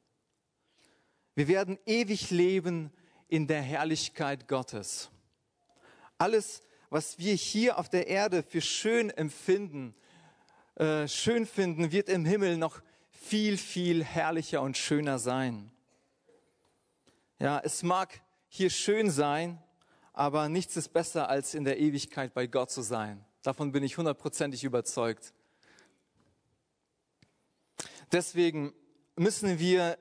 Wir 1.36 1.48
werden 1.48 1.80
ewig 1.86 2.32
leben 2.32 2.92
in 3.30 3.48
der 3.48 3.62
Herrlichkeit 3.62 4.50
Gottes. 4.50 5.10
Alles, 6.18 6.62
was 6.90 7.18
wir 7.18 7.34
hier 7.34 7.80
auf 7.80 7.88
der 7.88 8.08
Erde 8.08 8.44
für 8.44 8.60
schön 8.60 9.10
empfinden, 9.10 9.96
äh, 10.76 11.08
schön 11.08 11.46
finden, 11.46 11.94
wird 11.94 12.10
im 12.10 12.26
Himmel 12.26 12.58
noch 12.58 12.82
viel, 13.10 13.58
viel 13.58 14.04
herrlicher 14.04 14.62
und 14.62 14.76
schöner 14.76 15.18
sein. 15.18 15.72
Ja, 17.40 17.62
es 17.64 17.84
mag 17.84 18.22
hier 18.50 18.70
schön 18.70 19.10
sein, 19.10 19.64
aber 20.12 20.50
nichts 20.50 20.76
ist 20.76 20.90
besser, 20.90 21.30
als 21.30 21.54
in 21.54 21.64
der 21.64 21.80
Ewigkeit 21.80 22.34
bei 22.34 22.48
Gott 22.48 22.70
zu 22.70 22.82
sein. 22.82 23.24
Davon 23.42 23.72
bin 23.72 23.84
ich 23.84 23.98
hundertprozentig 23.98 24.64
überzeugt. 24.64 25.34
Deswegen 28.12 28.74
müssen 29.16 29.60
wir 29.60 29.98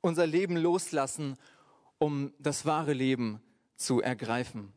unser 0.00 0.26
Leben 0.26 0.56
loslassen, 0.56 1.36
um 1.98 2.32
das 2.38 2.66
wahre 2.66 2.92
Leben 2.92 3.42
zu 3.76 4.00
ergreifen, 4.00 4.72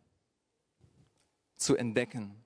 zu 1.56 1.76
entdecken. 1.76 2.44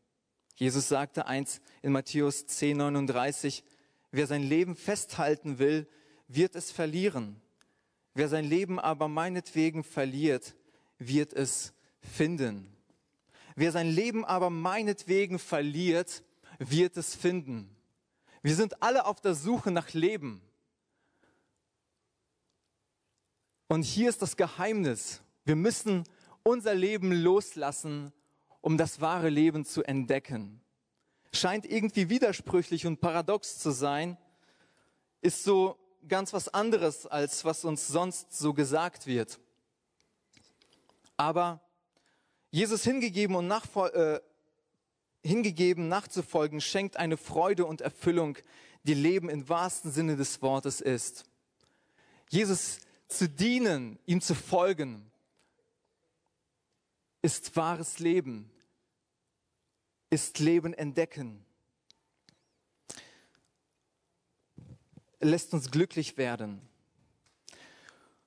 Jesus 0.56 0.90
sagte 0.90 1.26
eins 1.26 1.62
in 1.82 1.92
Matthäus 1.92 2.46
10, 2.46 2.78
39, 2.78 3.64
wer 4.12 4.28
sein 4.28 4.44
Leben 4.44 4.76
festhalten 4.76 5.60
will, 5.60 5.88
wird 6.28 6.56
es 6.56 6.72
verlieren. 6.72 7.42
Wer 8.14 8.30
sein 8.30 8.46
Leben 8.46 8.80
aber 8.80 9.08
meinetwegen 9.08 9.84
verliert, 9.84 10.56
wird 10.98 11.34
es 11.34 11.74
finden. 12.02 12.73
Wer 13.56 13.72
sein 13.72 13.90
Leben 13.90 14.26
aber 14.26 14.50
meinetwegen 14.50 15.40
verliert, 15.40 16.24
wird 16.60 16.98
es 16.98 17.16
finden. 17.16 17.70
Wir 18.42 18.56
sind 18.56 18.82
alle 18.82 19.06
auf 19.06 19.22
der 19.22 19.36
Suche 19.36 19.72
nach 19.72 19.94
Leben. 19.94 20.42
Und 23.68 23.84
hier 23.84 24.10
ist 24.10 24.22
das 24.22 24.38
Geheimnis. 24.38 25.22
Wir 25.46 25.56
müssen 25.56 26.04
unser 26.44 26.76
Leben 26.76 27.12
loslassen, 27.12 28.12
um 28.62 28.78
das 28.78 29.02
wahre 29.02 29.30
Leben 29.30 29.66
zu 29.66 29.84
entdecken. 29.84 30.62
Scheint 31.32 31.66
irgendwie 31.66 32.10
widersprüchlich 32.10 32.86
und 32.86 33.02
paradox 33.02 33.60
zu 33.60 33.72
sein, 33.72 34.18
ist 35.22 35.44
so 35.44 35.78
ganz 36.08 36.34
was 36.34 36.50
anderes, 36.50 37.08
als 37.08 37.46
was 37.46 37.66
uns 37.66 37.88
sonst 37.88 38.38
so 38.38 38.54
gesagt 38.54 39.08
wird. 39.08 39.40
Aber 41.18 41.62
Jesus 42.54 42.84
hingegeben 42.84 43.36
und 43.36 43.52
äh, 43.52 44.22
hingegeben 45.24 45.88
nachzufolgen, 45.88 46.62
schenkt 46.62 46.98
eine 46.98 47.18
Freude 47.18 47.66
und 47.66 47.82
Erfüllung, 47.82 48.38
die 48.84 48.94
Leben 48.94 49.28
im 49.28 49.50
wahrsten 49.50 49.92
Sinne 49.92 50.18
des 50.18 50.40
Wortes 50.44 50.80
ist. 50.80 51.26
Jesus 52.30 52.82
zu 53.08 53.28
dienen, 53.28 53.98
ihm 54.06 54.22
zu 54.22 54.36
folgen, 54.36 55.10
ist 57.24 57.56
wahres 57.56 57.98
Leben, 57.98 58.52
ist 60.12 60.38
Leben 60.38 60.76
entdecken, 60.76 61.44
lässt 65.20 65.56
uns 65.56 65.72
glücklich 65.72 66.18
werden. 66.18 66.62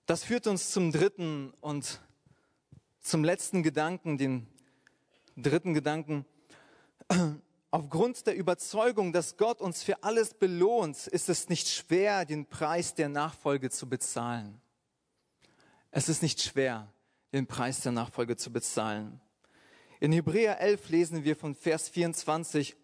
Das 0.07 0.25
führt 0.25 0.49
uns 0.49 0.73
zum 0.73 0.91
dritten 0.91 1.55
und 1.61 2.01
zum 3.07 3.23
letzten 3.23 3.63
Gedanken, 3.63 4.19
den 4.19 4.49
dritten 5.37 5.75
Gedanken. 5.75 6.27
Aufgrund 7.71 8.27
der 8.27 8.35
Überzeugung, 8.35 9.13
dass 9.13 9.37
Gott 9.37 9.61
uns 9.61 9.85
für 9.85 10.03
alles 10.03 10.35
belohnt, 10.35 11.07
ist 11.07 11.29
es 11.29 11.49
nicht 11.49 11.69
schwer, 11.69 12.25
den 12.25 12.47
Preis 12.47 12.95
der 12.95 13.09
Nachfolge 13.09 13.71
zu 13.71 13.89
bezahlen. 13.89 14.61
Es 15.93 16.09
ist 16.09 16.21
nicht 16.21 16.43
schwer, 16.43 16.93
den 17.33 17.47
Preis 17.47 17.81
der 17.81 17.93
Nachfolge 17.93 18.37
zu 18.37 18.53
bezahlen. 18.53 19.21
In 20.01 20.11
Hebräer 20.11 20.61
11 20.61 20.89
lesen 20.89 21.25
wir 21.25 21.37
von 21.37 21.55
Vers 21.55 21.89
24, 21.89 22.75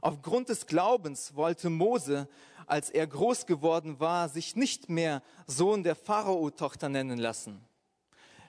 aufgrund 0.00 0.50
des 0.50 0.66
Glaubens 0.66 1.34
wollte 1.34 1.68
Mose, 1.68 2.28
als 2.66 2.90
er 2.90 3.08
groß 3.08 3.46
geworden 3.46 3.98
war, 3.98 4.28
sich 4.28 4.54
nicht 4.54 4.88
mehr 4.88 5.20
Sohn 5.48 5.82
der 5.82 5.96
Pharao-Tochter 5.96 6.88
nennen 6.88 7.18
lassen. 7.18 7.60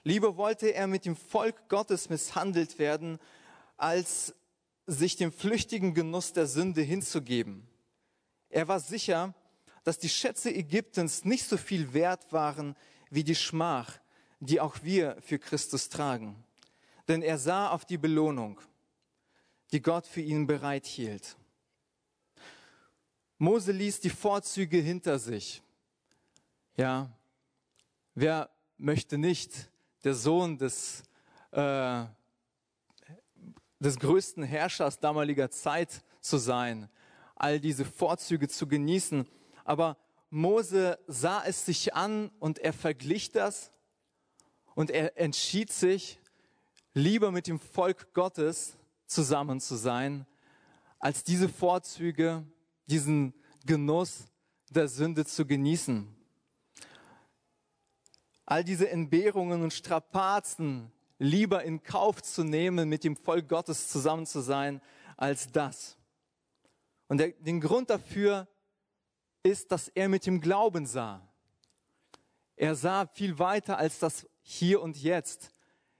Lieber 0.06 0.36
wollte 0.36 0.72
er 0.72 0.86
mit 0.86 1.04
dem 1.04 1.16
Volk 1.16 1.68
Gottes 1.68 2.08
misshandelt 2.10 2.78
werden, 2.78 3.18
als 3.76 4.36
sich 4.86 5.16
dem 5.16 5.32
flüchtigen 5.32 5.94
Genuss 5.94 6.32
der 6.32 6.46
Sünde 6.46 6.80
hinzugeben. 6.80 7.66
Er 8.48 8.68
war 8.68 8.78
sicher, 8.78 9.34
dass 9.82 9.98
die 9.98 10.08
Schätze 10.08 10.54
Ägyptens 10.54 11.24
nicht 11.24 11.48
so 11.48 11.56
viel 11.56 11.92
wert 11.92 12.32
waren 12.32 12.76
wie 13.10 13.24
die 13.24 13.34
Schmach, 13.34 13.98
die 14.38 14.60
auch 14.60 14.76
wir 14.84 15.16
für 15.22 15.40
Christus 15.40 15.88
tragen. 15.88 16.36
Denn 17.08 17.20
er 17.20 17.36
sah 17.36 17.70
auf 17.70 17.84
die 17.84 17.98
Belohnung, 17.98 18.60
die 19.72 19.82
Gott 19.82 20.06
für 20.06 20.20
ihn 20.20 20.46
bereithielt. 20.46 21.36
Mose 23.38 23.72
ließ 23.72 23.98
die 23.98 24.10
Vorzüge 24.10 24.78
hinter 24.78 25.18
sich. 25.18 25.62
Ja, 26.76 27.10
wer 28.14 28.50
möchte 28.78 29.18
nicht 29.18 29.68
der 30.06 30.14
Sohn 30.14 30.56
des, 30.56 31.02
äh, 31.50 32.04
des 33.80 33.98
größten 33.98 34.44
Herrschers 34.44 35.00
damaliger 35.00 35.50
Zeit 35.50 36.04
zu 36.20 36.38
sein, 36.38 36.88
all 37.34 37.58
diese 37.58 37.84
Vorzüge 37.84 38.46
zu 38.46 38.68
genießen. 38.68 39.26
Aber 39.64 39.96
Mose 40.30 40.96
sah 41.08 41.42
es 41.44 41.66
sich 41.66 41.94
an 41.94 42.30
und 42.38 42.60
er 42.60 42.72
verglich 42.72 43.32
das 43.32 43.72
und 44.76 44.92
er 44.92 45.18
entschied 45.18 45.72
sich, 45.72 46.20
lieber 46.94 47.32
mit 47.32 47.48
dem 47.48 47.58
Volk 47.58 48.14
Gottes 48.14 48.76
zusammen 49.06 49.60
zu 49.60 49.74
sein, 49.74 50.24
als 51.00 51.24
diese 51.24 51.48
Vorzüge, 51.48 52.46
diesen 52.86 53.34
Genuss 53.64 54.26
der 54.70 54.86
Sünde 54.86 55.26
zu 55.26 55.44
genießen. 55.44 56.15
All 58.46 58.62
diese 58.62 58.88
Entbehrungen 58.88 59.62
und 59.62 59.72
Strapazen 59.72 60.92
lieber 61.18 61.64
in 61.64 61.82
Kauf 61.82 62.22
zu 62.22 62.44
nehmen, 62.44 62.88
mit 62.88 63.04
dem 63.04 63.16
Volk 63.16 63.48
Gottes 63.48 63.88
zusammen 63.88 64.24
zu 64.24 64.40
sein, 64.40 64.80
als 65.16 65.50
das. 65.50 65.96
Und 67.08 67.18
der, 67.18 67.32
den 67.32 67.60
Grund 67.60 67.90
dafür 67.90 68.46
ist, 69.42 69.72
dass 69.72 69.88
er 69.88 70.08
mit 70.08 70.26
dem 70.26 70.40
Glauben 70.40 70.86
sah. 70.86 71.26
Er 72.56 72.74
sah 72.74 73.06
viel 73.06 73.38
weiter 73.38 73.78
als 73.78 73.98
das 73.98 74.26
hier 74.42 74.80
und 74.80 74.96
jetzt. 75.02 75.50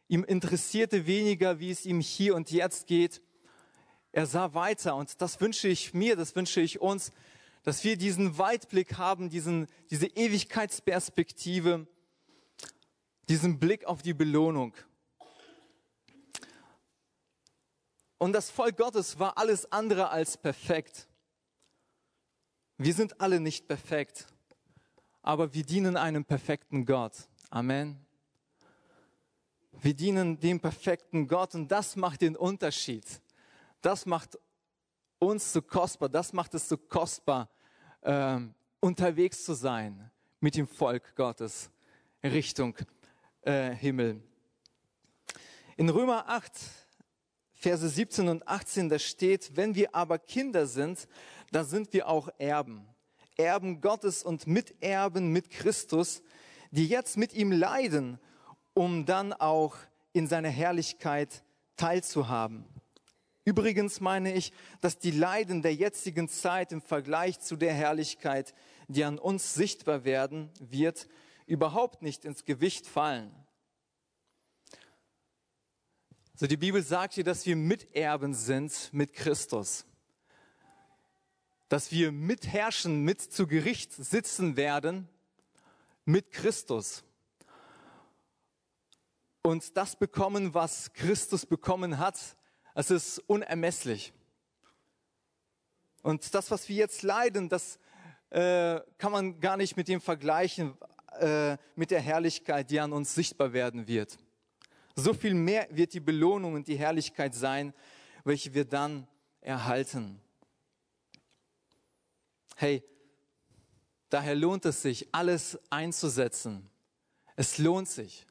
Ihm 0.08 0.24
interessierte 0.24 1.06
weniger, 1.06 1.58
wie 1.58 1.70
es 1.70 1.84
ihm 1.84 2.00
hier 2.00 2.34
und 2.34 2.50
jetzt 2.50 2.86
geht. 2.86 3.22
Er 4.12 4.26
sah 4.26 4.54
weiter 4.54 4.94
und 4.96 5.20
das 5.20 5.40
wünsche 5.40 5.68
ich 5.68 5.92
mir, 5.94 6.16
das 6.16 6.36
wünsche 6.36 6.60
ich 6.60 6.80
uns, 6.80 7.10
dass 7.64 7.82
wir 7.82 7.96
diesen 7.96 8.38
Weitblick 8.38 8.96
haben, 8.96 9.28
diesen, 9.28 9.66
diese 9.90 10.06
Ewigkeitsperspektive, 10.06 11.86
diesen 13.28 13.58
Blick 13.58 13.84
auf 13.84 14.02
die 14.02 14.14
Belohnung. 14.14 14.74
Und 18.18 18.32
das 18.32 18.50
Volk 18.50 18.76
Gottes 18.76 19.18
war 19.18 19.36
alles 19.36 19.70
andere 19.70 20.08
als 20.08 20.36
perfekt. 20.36 21.06
Wir 22.78 22.94
sind 22.94 23.20
alle 23.20 23.40
nicht 23.40 23.68
perfekt, 23.68 24.26
aber 25.22 25.52
wir 25.52 25.64
dienen 25.64 25.96
einem 25.96 26.24
perfekten 26.24 26.86
Gott. 26.86 27.28
Amen. 27.50 27.98
Wir 29.72 29.94
dienen 29.94 30.40
dem 30.40 30.60
perfekten 30.60 31.28
Gott 31.28 31.54
und 31.54 31.68
das 31.68 31.96
macht 31.96 32.22
den 32.22 32.36
Unterschied. 32.36 33.04
Das 33.82 34.06
macht 34.06 34.38
uns 35.18 35.52
so 35.52 35.60
kostbar, 35.60 36.08
das 36.08 36.32
macht 36.32 36.54
es 36.54 36.68
so 36.68 36.76
kostbar, 36.76 37.50
äh, 38.00 38.40
unterwegs 38.80 39.44
zu 39.44 39.54
sein 39.54 40.10
mit 40.40 40.56
dem 40.56 40.66
Volk 40.66 41.14
Gottes 41.16 41.70
Richtung 42.22 42.76
äh, 43.46 43.74
Himmel. 43.74 44.20
In 45.76 45.88
Römer 45.88 46.28
8, 46.28 46.52
Verse 47.52 47.88
17 47.88 48.28
und 48.28 48.46
18, 48.46 48.88
da 48.88 48.98
steht, 48.98 49.56
wenn 49.56 49.74
wir 49.74 49.94
aber 49.94 50.18
Kinder 50.18 50.66
sind, 50.66 51.06
dann 51.52 51.64
sind 51.64 51.92
wir 51.92 52.08
auch 52.08 52.28
Erben. 52.38 52.86
Erben 53.36 53.80
Gottes 53.80 54.22
und 54.22 54.46
Miterben 54.46 55.30
mit 55.30 55.50
Christus, 55.50 56.22
die 56.70 56.86
jetzt 56.86 57.16
mit 57.16 57.34
ihm 57.34 57.52
leiden, 57.52 58.18
um 58.74 59.06
dann 59.06 59.32
auch 59.32 59.76
in 60.12 60.26
seiner 60.26 60.48
Herrlichkeit 60.48 61.42
teilzuhaben. 61.76 62.64
Übrigens 63.44 64.00
meine 64.00 64.34
ich, 64.34 64.52
dass 64.80 64.98
die 64.98 65.12
Leiden 65.12 65.62
der 65.62 65.74
jetzigen 65.74 66.28
Zeit 66.28 66.72
im 66.72 66.80
Vergleich 66.82 67.38
zu 67.38 67.56
der 67.56 67.72
Herrlichkeit, 67.72 68.54
die 68.88 69.04
an 69.04 69.18
uns 69.18 69.54
sichtbar 69.54 70.04
werden 70.04 70.50
wird, 70.58 71.06
überhaupt 71.46 72.02
nicht 72.02 72.24
ins 72.24 72.44
Gewicht 72.44 72.86
fallen. 72.86 73.34
So 76.34 76.46
die 76.46 76.56
Bibel 76.56 76.82
sagt 76.82 77.14
hier, 77.14 77.24
dass 77.24 77.46
wir 77.46 77.56
Miterben 77.56 78.34
sind 78.34 78.90
mit 78.92 79.14
Christus. 79.14 79.86
Dass 81.68 81.90
wir 81.90 82.12
mitherrschen, 82.12 83.02
mit 83.02 83.20
zu 83.20 83.46
Gericht 83.46 83.92
sitzen 83.92 84.56
werden 84.56 85.08
mit 86.06 86.30
Christus. 86.30 87.04
Und 89.42 89.76
das 89.76 89.96
bekommen, 89.96 90.54
was 90.54 90.92
Christus 90.92 91.44
bekommen 91.44 91.98
hat, 91.98 92.18
es 92.74 92.90
ist 92.90 93.18
unermesslich. 93.26 94.12
Und 96.02 96.34
das, 96.34 96.50
was 96.50 96.68
wir 96.68 96.76
jetzt 96.76 97.02
leiden, 97.02 97.48
das 97.48 97.78
äh, 98.30 98.80
kann 98.98 99.12
man 99.12 99.40
gar 99.40 99.56
nicht 99.56 99.76
mit 99.76 99.88
dem 99.88 100.00
vergleichen, 100.00 100.76
äh, 101.20 101.56
mit 101.74 101.90
der 101.90 102.00
Herrlichkeit, 102.00 102.70
die 102.70 102.80
an 102.80 102.92
uns 102.92 103.14
sichtbar 103.14 103.52
werden 103.52 103.86
wird. 103.86 104.18
So 104.94 105.12
viel 105.12 105.34
mehr 105.34 105.68
wird 105.70 105.92
die 105.92 106.00
Belohnung 106.00 106.54
und 106.54 106.68
die 106.68 106.76
Herrlichkeit 106.76 107.34
sein, 107.34 107.74
welche 108.24 108.54
wir 108.54 108.64
dann 108.64 109.06
erhalten. 109.40 110.20
Hey, 112.56 112.82
daher 114.08 114.34
lohnt 114.34 114.64
es 114.64 114.82
sich, 114.82 115.08
alles 115.12 115.58
einzusetzen. 115.70 116.68
Es 117.36 117.58
lohnt 117.58 117.88
sich. 117.88 118.26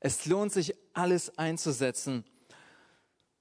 Es 0.00 0.26
lohnt 0.26 0.52
sich, 0.52 0.74
alles 0.94 1.36
einzusetzen 1.36 2.24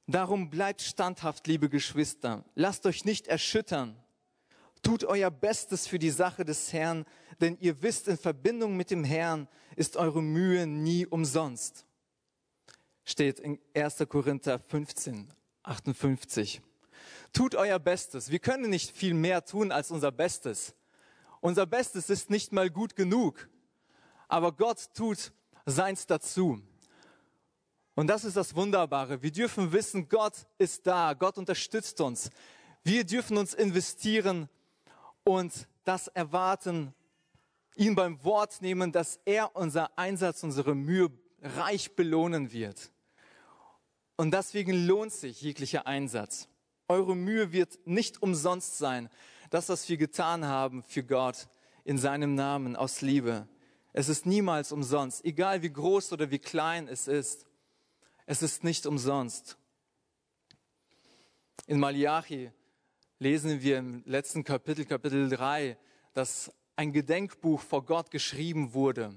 Darum 0.10 0.50
bleibt 0.50 0.82
standhaft, 0.82 1.48
liebe 1.48 1.68
Geschwister. 1.68 2.46
Lasst 2.56 2.86
euch 2.86 3.04
nicht 3.04 3.28
erschüttern. 3.28 4.02
Tut 4.84 5.04
euer 5.04 5.32
Bestes 5.32 5.88
für 5.88 6.00
die 6.00 6.10
Sache 6.10 6.46
des 6.46 6.72
Herrn, 6.74 7.06
denn 7.42 7.58
ihr 7.60 7.82
wisst, 7.82 8.08
in 8.08 8.18
Verbindung 8.18 8.78
mit 8.78 8.92
dem 8.92 9.04
Herrn 9.04 9.48
ist 9.76 9.98
eure 9.98 10.22
Mühe 10.22 10.66
nie 10.68 11.06
umsonst. 11.06 11.86
Steht 13.04 13.40
in 13.40 13.60
1. 13.74 14.06
Korinther 14.10 14.60
15, 14.60 15.30
58. 15.64 16.62
Tut 17.34 17.56
euer 17.56 17.80
Bestes. 17.80 18.32
Wir 18.32 18.40
können 18.40 18.70
nicht 18.70 18.96
viel 18.96 19.14
mehr 19.14 19.46
tun 19.46 19.72
als 19.72 19.92
unser 19.92 20.12
Bestes. 20.12 20.74
Unser 21.40 21.66
Bestes 21.66 22.10
ist 22.10 22.30
nicht 22.30 22.52
mal 22.52 22.70
gut 22.70 22.96
genug. 22.96 23.50
Aber 24.28 24.52
Gott 24.52 24.94
tut 24.94 25.32
seins 25.66 26.06
dazu. 26.06 26.62
Und 27.96 28.08
das 28.08 28.26
ist 28.26 28.38
das 28.38 28.56
Wunderbare. 28.56 29.22
Wir 29.24 29.32
dürfen 29.32 29.72
wissen, 29.72 30.08
Gott 30.10 30.34
ist 30.58 30.86
da, 30.86 31.14
Gott 31.14 31.38
unterstützt 31.38 32.00
uns. 32.02 32.30
Wir 32.84 33.04
dürfen 33.04 33.38
uns 33.38 33.54
investieren 33.54 34.50
und 35.28 35.68
das 35.84 36.08
erwarten, 36.08 36.94
ihn 37.76 37.96
beim 37.96 38.24
Wort 38.24 38.62
nehmen, 38.62 38.94
dass 38.94 39.20
er 39.26 39.56
unser 39.58 39.98
Einsatz, 39.98 40.42
unsere 40.42 40.74
Mühe 40.74 41.12
reich 41.42 41.96
belohnen 41.96 42.54
wird. 42.54 42.92
Und 44.16 44.34
deswegen 44.34 44.88
lohnt 44.88 45.12
sich 45.12 45.42
jeglicher 45.42 45.86
Einsatz. 45.86 46.48
Eure 46.88 47.16
Mühe 47.16 47.52
wird 47.52 47.78
nicht 47.86 48.22
umsonst 48.24 48.78
sein. 48.78 49.10
Das, 49.50 49.68
was 49.68 49.88
wir 49.90 49.98
getan 49.98 50.46
haben 50.46 50.82
für 50.84 51.04
Gott 51.04 51.50
in 51.84 51.98
seinem 51.98 52.34
Namen 52.34 52.78
aus 52.78 53.02
Liebe. 53.02 53.48
Es 53.92 54.08
ist 54.08 54.26
niemals 54.26 54.72
umsonst, 54.72 55.26
egal 55.26 55.62
wie 55.62 55.72
groß 55.72 56.14
oder 56.14 56.32
wie 56.32 56.40
klein 56.40 56.88
es 56.88 57.08
ist. 57.08 57.46
Es 58.26 58.42
ist 58.42 58.64
nicht 58.64 58.86
umsonst. 58.86 59.58
In 61.66 61.80
Malachi 61.80 62.52
lesen 63.20 63.62
wir 63.62 63.80
im 63.80 64.04
letzten 64.06 64.44
Kapitel, 64.44 64.86
Kapitel 64.86 65.30
3, 65.30 65.78
dass 66.14 66.52
ein 66.76 66.94
Gedenkbuch 66.94 67.62
vor 67.62 67.84
Gott 67.86 68.12
geschrieben 68.12 68.74
wurde 68.74 69.14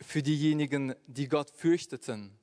für 0.00 0.22
diejenigen, 0.22 0.94
die 1.06 1.28
Gott 1.28 1.50
fürchteten 1.50 2.38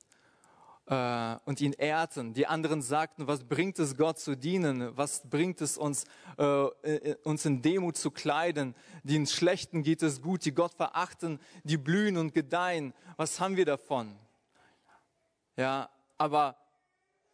äh, 0.86 1.36
und 1.46 1.62
ihn 1.62 1.74
ehrten. 1.74 2.34
Die 2.34 2.46
anderen 2.46 2.84
sagten, 2.84 3.26
was 3.26 3.44
bringt 3.44 3.80
es 3.80 3.98
Gott 3.98 4.20
zu 4.20 4.36
dienen? 4.38 4.96
Was 4.96 5.28
bringt 5.28 5.62
es 5.62 5.78
uns, 5.78 6.06
äh, 6.38 7.16
uns 7.24 7.46
in 7.46 7.64
Demut 7.64 7.98
zu 7.98 8.12
kleiden? 8.12 8.76
Den 9.04 9.26
Schlechten 9.26 9.82
geht 9.82 10.04
es 10.04 10.22
gut, 10.22 10.46
die 10.46 10.54
Gott 10.54 10.74
verachten, 10.74 11.40
die 11.64 11.78
blühen 11.78 12.18
und 12.18 12.36
gedeihen. 12.36 12.94
Was 13.18 13.40
haben 13.40 13.58
wir 13.58 13.66
davon? 13.66 14.16
Ja, 15.58 15.90
aber 16.18 16.56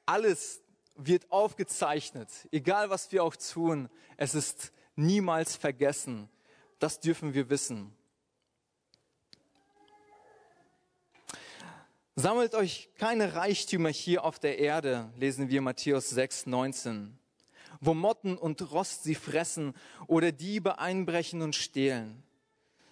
alles 0.06 0.65
wird 0.96 1.32
aufgezeichnet, 1.32 2.30
egal 2.52 2.90
was 2.90 3.12
wir 3.12 3.24
auch 3.24 3.36
tun, 3.36 3.90
es 4.18 4.36
ist 4.36 4.72
niemals 4.96 5.56
vergessen. 5.56 6.30
Das 6.80 7.00
dürfen 7.00 7.34
wir 7.34 7.50
wissen. 7.50 7.96
Sammelt 12.18 12.56
euch 12.56 12.90
keine 12.98 13.36
Reichtümer 13.36 13.90
hier 13.90 14.24
auf 14.24 14.40
der 14.40 14.58
Erde, 14.58 15.12
lesen 15.18 15.50
wir 15.50 15.62
Matthäus 15.62 16.10
6, 16.10 16.46
19, 16.46 17.20
wo 17.82 17.94
Motten 17.94 18.38
und 18.38 18.72
Rost 18.72 19.04
sie 19.04 19.16
fressen 19.16 19.74
oder 20.08 20.32
Diebe 20.32 20.80
einbrechen 20.80 21.42
und 21.42 21.56
stehlen. 21.56 22.24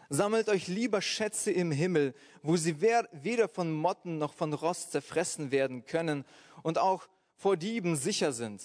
Sammelt 0.09 0.49
euch 0.49 0.67
lieber 0.67 1.01
Schätze 1.01 1.51
im 1.51 1.71
Himmel, 1.71 2.13
wo 2.41 2.57
sie 2.57 2.81
weder 2.81 3.47
von 3.47 3.71
Motten 3.71 4.17
noch 4.17 4.33
von 4.33 4.53
Rost 4.53 4.91
zerfressen 4.91 5.51
werden 5.51 5.85
können 5.85 6.25
und 6.61 6.77
auch 6.77 7.07
vor 7.35 7.57
Dieben 7.57 7.95
sicher 7.95 8.31
sind. 8.31 8.61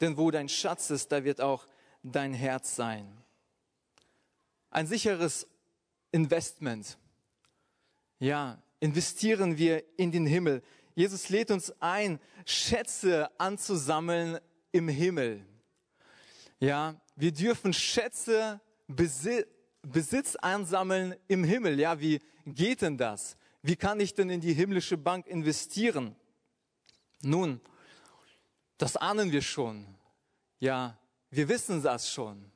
Denn 0.00 0.16
wo 0.16 0.30
dein 0.30 0.48
Schatz 0.48 0.90
ist, 0.90 1.12
da 1.12 1.24
wird 1.24 1.40
auch 1.40 1.66
dein 2.02 2.34
Herz 2.34 2.76
sein. 2.76 3.06
Ein 4.70 4.86
sicheres 4.86 5.46
Investment. 6.10 6.98
Ja, 8.18 8.62
investieren 8.80 9.56
wir 9.58 9.84
in 9.96 10.10
den 10.10 10.26
Himmel. 10.26 10.62
Jesus 10.94 11.28
lädt 11.28 11.50
uns 11.50 11.72
ein, 11.80 12.20
Schätze 12.44 13.28
anzusammeln 13.38 14.38
im 14.72 14.88
Himmel. 14.88 15.44
Ja, 16.60 17.00
wir 17.16 17.32
dürfen 17.32 17.72
Schätze 17.72 18.60
besitzen 18.86 19.54
Besitz 19.86 20.36
ansammeln 20.36 21.14
im 21.28 21.44
Himmel. 21.44 21.78
Ja, 21.78 22.00
wie 22.00 22.20
geht 22.46 22.82
denn 22.82 22.96
das? 22.96 23.36
Wie 23.62 23.76
kann 23.76 24.00
ich 24.00 24.14
denn 24.14 24.30
in 24.30 24.40
die 24.40 24.52
himmlische 24.52 24.96
Bank 24.96 25.26
investieren? 25.26 26.16
Nun, 27.22 27.60
das 28.78 28.96
ahnen 28.96 29.32
wir 29.32 29.42
schon. 29.42 29.86
Ja, 30.58 30.98
wir 31.30 31.48
wissen 31.48 31.82
das 31.82 32.10
schon. 32.10 32.50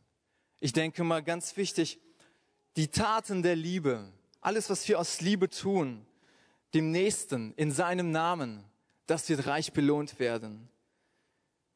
Ich 0.61 0.73
denke 0.73 1.05
mal 1.05 1.23
ganz 1.23 1.57
wichtig, 1.57 2.01
die 2.77 2.89
Taten 2.89 3.43
der 3.43 3.57
Liebe, 3.57 4.13
alles, 4.41 4.71
was 4.71 4.87
wir 4.89 4.99
aus 4.99 5.21
Liebe 5.21 5.49
tun, 5.49 6.07
dem 6.75 6.91
Nächsten 6.91 7.55
in 7.55 7.73
seinem 7.73 8.11
Namen, 8.11 8.65
das 9.07 9.29
wird 9.29 9.47
reich 9.47 9.73
belohnt 9.73 10.19
werden. 10.19 10.69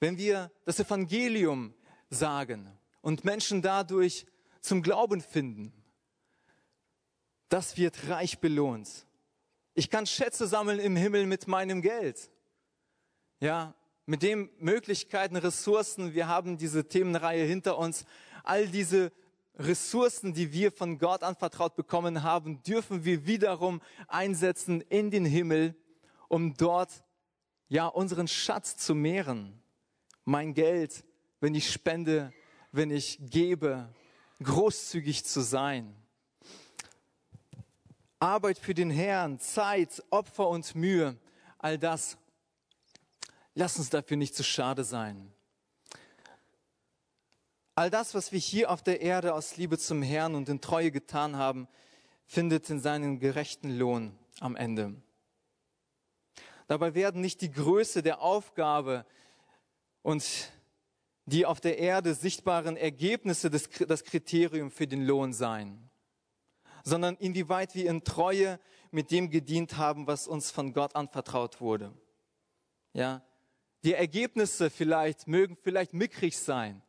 Wenn 0.00 0.18
wir 0.18 0.50
das 0.64 0.80
Evangelium 0.80 1.74
sagen 2.10 2.70
und 3.00 3.24
Menschen 3.24 3.62
dadurch 3.62 4.26
zum 4.62 4.82
Glauben 4.82 5.20
finden. 5.20 5.72
Das 7.48 7.76
wird 7.76 8.08
reich 8.08 8.38
belohnt. 8.38 8.88
Ich 9.74 9.90
kann 9.90 10.06
Schätze 10.06 10.46
sammeln 10.46 10.78
im 10.78 10.96
Himmel 10.96 11.26
mit 11.26 11.46
meinem 11.46 11.82
Geld. 11.82 12.30
Ja, 13.40 13.74
mit 14.06 14.22
den 14.22 14.50
Möglichkeiten, 14.58 15.36
Ressourcen. 15.36 16.14
Wir 16.14 16.28
haben 16.28 16.58
diese 16.58 16.88
Themenreihe 16.88 17.44
hinter 17.44 17.78
uns. 17.78 18.04
All 18.42 18.66
diese 18.66 19.12
Ressourcen, 19.56 20.34
die 20.34 20.52
wir 20.52 20.72
von 20.72 20.98
Gott 20.98 21.22
anvertraut 21.22 21.76
bekommen 21.76 22.22
haben, 22.22 22.62
dürfen 22.62 23.04
wir 23.04 23.26
wiederum 23.26 23.80
einsetzen 24.08 24.80
in 24.80 25.10
den 25.10 25.24
Himmel, 25.24 25.76
um 26.28 26.54
dort 26.54 27.04
ja 27.68 27.86
unseren 27.86 28.28
Schatz 28.28 28.76
zu 28.76 28.94
mehren. 28.94 29.62
Mein 30.24 30.54
Geld, 30.54 31.04
wenn 31.40 31.54
ich 31.54 31.70
spende, 31.70 32.32
wenn 32.72 32.90
ich 32.90 33.18
gebe, 33.20 33.88
großzügig 34.42 35.24
zu 35.24 35.40
sein. 35.40 35.94
Arbeit 38.18 38.58
für 38.58 38.74
den 38.74 38.90
Herrn, 38.90 39.38
Zeit, 39.40 40.02
Opfer 40.10 40.48
und 40.48 40.74
Mühe, 40.74 41.18
all 41.58 41.76
das, 41.76 42.16
lass 43.54 43.78
uns 43.78 43.90
dafür 43.90 44.16
nicht 44.16 44.34
zu 44.34 44.44
schade 44.44 44.84
sein. 44.84 45.32
All 47.74 47.90
das, 47.90 48.14
was 48.14 48.32
wir 48.32 48.38
hier 48.38 48.70
auf 48.70 48.82
der 48.82 49.00
Erde 49.00 49.34
aus 49.34 49.56
Liebe 49.56 49.78
zum 49.78 50.02
Herrn 50.02 50.34
und 50.34 50.48
in 50.48 50.60
Treue 50.60 50.90
getan 50.90 51.36
haben, 51.36 51.68
findet 52.26 52.68
in 52.68 52.80
seinen 52.80 53.18
gerechten 53.18 53.70
Lohn 53.78 54.18
am 54.40 54.56
Ende. 54.56 54.94
Dabei 56.66 56.94
werden 56.94 57.20
nicht 57.20 57.40
die 57.40 57.50
Größe 57.50 58.02
der 58.02 58.20
Aufgabe 58.20 59.06
und 60.02 60.52
die 61.26 61.46
auf 61.46 61.60
der 61.60 61.78
Erde 61.78 62.14
sichtbaren 62.14 62.76
Ergebnisse 62.76 63.50
des, 63.50 63.68
das 63.86 64.04
Kriterium 64.04 64.70
für 64.70 64.86
den 64.86 65.06
Lohn 65.06 65.32
sein, 65.32 65.90
sondern 66.84 67.16
inwieweit 67.16 67.74
wir 67.74 67.88
in 67.88 68.04
Treue 68.04 68.58
mit 68.90 69.10
dem 69.10 69.30
gedient 69.30 69.76
haben, 69.76 70.06
was 70.06 70.26
uns 70.26 70.50
von 70.50 70.72
Gott 70.72 70.94
anvertraut 70.96 71.60
wurde. 71.60 71.94
Ja, 72.92 73.22
die 73.84 73.94
Ergebnisse 73.94 74.70
vielleicht 74.70 75.26
mögen 75.26 75.56
vielleicht 75.56 75.92
mickrig 75.92 76.38
sein 76.38 76.82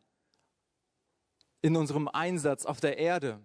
in 1.62 1.75
unserem 1.75 2.08
Einsatz 2.08 2.65
auf 2.65 2.79
der 2.79 2.97
Erde, 2.97 3.39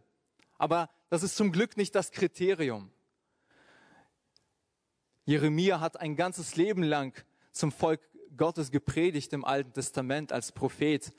aber 0.58 0.90
das 1.08 1.22
ist 1.22 1.37
zum 1.37 1.52
Glück 1.52 1.76
nicht 1.76 1.94
das 1.94 2.11
Kriterium. 2.11 2.90
Jeremia 5.24 5.80
hat 5.80 6.00
ein 6.00 6.16
ganzes 6.16 6.56
Leben 6.56 6.82
lang 6.82 7.14
zum 7.52 7.70
Volk 7.70 8.00
Gottes 8.37 8.70
gepredigt 8.70 9.32
im 9.32 9.44
Alten 9.44 9.72
Testament 9.72 10.32
als 10.32 10.52
Prophet. 10.52 11.12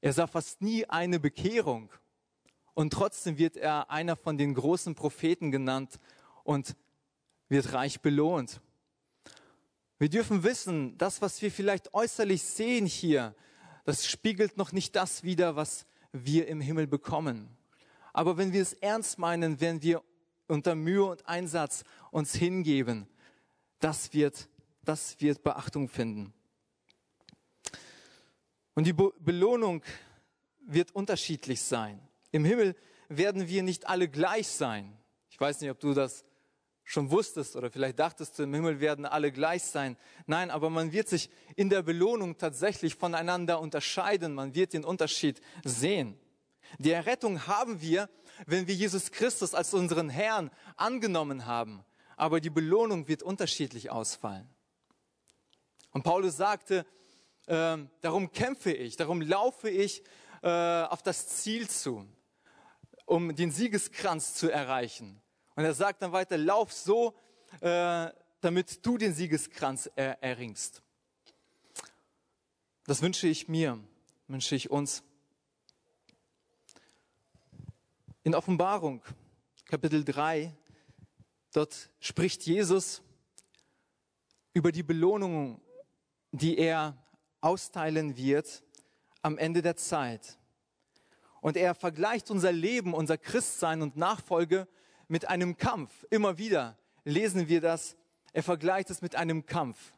Er 0.00 0.12
sah 0.12 0.26
fast 0.26 0.60
nie 0.60 0.86
eine 0.86 1.20
Bekehrung. 1.20 1.92
Und 2.74 2.92
trotzdem 2.92 3.38
wird 3.38 3.56
er 3.56 3.90
einer 3.90 4.16
von 4.16 4.38
den 4.38 4.54
großen 4.54 4.94
Propheten 4.94 5.50
genannt 5.50 5.98
und 6.44 6.76
wird 7.48 7.72
reich 7.72 8.00
belohnt. 8.00 8.60
Wir 9.98 10.08
dürfen 10.08 10.44
wissen, 10.44 10.96
das, 10.96 11.20
was 11.22 11.42
wir 11.42 11.50
vielleicht 11.50 11.92
äußerlich 11.92 12.42
sehen 12.42 12.86
hier, 12.86 13.34
das 13.84 14.06
spiegelt 14.06 14.56
noch 14.56 14.70
nicht 14.70 14.94
das 14.94 15.24
wider, 15.24 15.56
was 15.56 15.86
wir 16.12 16.46
im 16.46 16.60
Himmel 16.60 16.86
bekommen. 16.86 17.56
Aber 18.12 18.36
wenn 18.36 18.52
wir 18.52 18.62
es 18.62 18.74
ernst 18.74 19.18
meinen, 19.18 19.60
wenn 19.60 19.82
wir 19.82 20.02
unter 20.46 20.74
Mühe 20.74 21.04
und 21.04 21.26
Einsatz 21.26 21.84
uns 22.10 22.34
hingeben, 22.34 23.08
das 23.80 24.12
wird, 24.12 24.48
das 24.82 25.20
wird 25.20 25.42
Beachtung 25.42 25.88
finden. 25.88 26.32
Und 28.74 28.86
die 28.86 28.92
Be 28.92 29.12
Belohnung 29.18 29.82
wird 30.60 30.94
unterschiedlich 30.94 31.62
sein. 31.62 32.00
Im 32.30 32.44
Himmel 32.44 32.76
werden 33.08 33.48
wir 33.48 33.62
nicht 33.62 33.88
alle 33.88 34.08
gleich 34.08 34.46
sein. 34.46 34.96
Ich 35.30 35.40
weiß 35.40 35.60
nicht, 35.60 35.70
ob 35.70 35.80
du 35.80 35.94
das 35.94 36.24
schon 36.88 37.10
wusstest 37.10 37.54
oder 37.54 37.70
vielleicht 37.70 37.98
dachtest 37.98 38.38
du, 38.38 38.44
im 38.44 38.54
Himmel 38.54 38.80
werden 38.80 39.04
alle 39.04 39.30
gleich 39.30 39.62
sein. 39.62 39.98
Nein, 40.24 40.50
aber 40.50 40.70
man 40.70 40.90
wird 40.90 41.06
sich 41.06 41.28
in 41.54 41.68
der 41.68 41.82
Belohnung 41.82 42.38
tatsächlich 42.38 42.94
voneinander 42.94 43.60
unterscheiden. 43.60 44.34
Man 44.34 44.54
wird 44.54 44.72
den 44.72 44.86
Unterschied 44.86 45.42
sehen. 45.64 46.18
Die 46.78 46.90
Errettung 46.90 47.46
haben 47.46 47.82
wir, 47.82 48.08
wenn 48.46 48.66
wir 48.66 48.74
Jesus 48.74 49.10
Christus 49.10 49.54
als 49.54 49.74
unseren 49.74 50.08
Herrn 50.08 50.50
angenommen 50.76 51.44
haben. 51.44 51.84
Aber 52.16 52.40
die 52.40 52.48
Belohnung 52.48 53.06
wird 53.06 53.22
unterschiedlich 53.22 53.90
ausfallen. 53.90 54.48
Und 55.90 56.04
Paulus 56.04 56.38
sagte, 56.38 56.86
äh, 57.48 57.76
darum 58.00 58.32
kämpfe 58.32 58.72
ich, 58.72 58.96
darum 58.96 59.20
laufe 59.20 59.68
ich 59.68 60.02
äh, 60.42 60.48
auf 60.84 61.02
das 61.02 61.28
Ziel 61.28 61.68
zu, 61.68 62.08
um 63.04 63.36
den 63.36 63.50
Siegeskranz 63.50 64.32
zu 64.32 64.50
erreichen. 64.50 65.20
Und 65.58 65.64
er 65.64 65.74
sagt 65.74 66.02
dann 66.02 66.12
weiter, 66.12 66.38
lauf 66.38 66.72
so, 66.72 67.16
äh, 67.60 68.10
damit 68.40 68.86
du 68.86 68.96
den 68.96 69.12
Siegeskranz 69.12 69.90
er 69.96 70.22
erringst. 70.22 70.84
Das 72.84 73.02
wünsche 73.02 73.26
ich 73.26 73.48
mir, 73.48 73.76
wünsche 74.28 74.54
ich 74.54 74.70
uns. 74.70 75.02
In 78.22 78.36
Offenbarung, 78.36 79.02
Kapitel 79.64 80.04
3, 80.04 80.54
dort 81.52 81.90
spricht 81.98 82.44
Jesus 82.44 83.02
über 84.52 84.70
die 84.70 84.84
Belohnung, 84.84 85.60
die 86.30 86.56
er 86.56 86.96
austeilen 87.40 88.16
wird 88.16 88.62
am 89.22 89.36
Ende 89.38 89.60
der 89.60 89.74
Zeit. 89.74 90.38
Und 91.40 91.56
er 91.56 91.74
vergleicht 91.74 92.30
unser 92.30 92.52
Leben, 92.52 92.94
unser 92.94 93.18
Christsein 93.18 93.82
und 93.82 93.96
Nachfolge 93.96 94.68
mit 95.08 95.28
einem 95.28 95.56
Kampf. 95.56 96.06
Immer 96.10 96.38
wieder 96.38 96.78
lesen 97.04 97.48
wir 97.48 97.60
das. 97.60 97.96
Er 98.32 98.42
vergleicht 98.42 98.90
es 98.90 99.02
mit 99.02 99.16
einem 99.16 99.46
Kampf. 99.46 99.92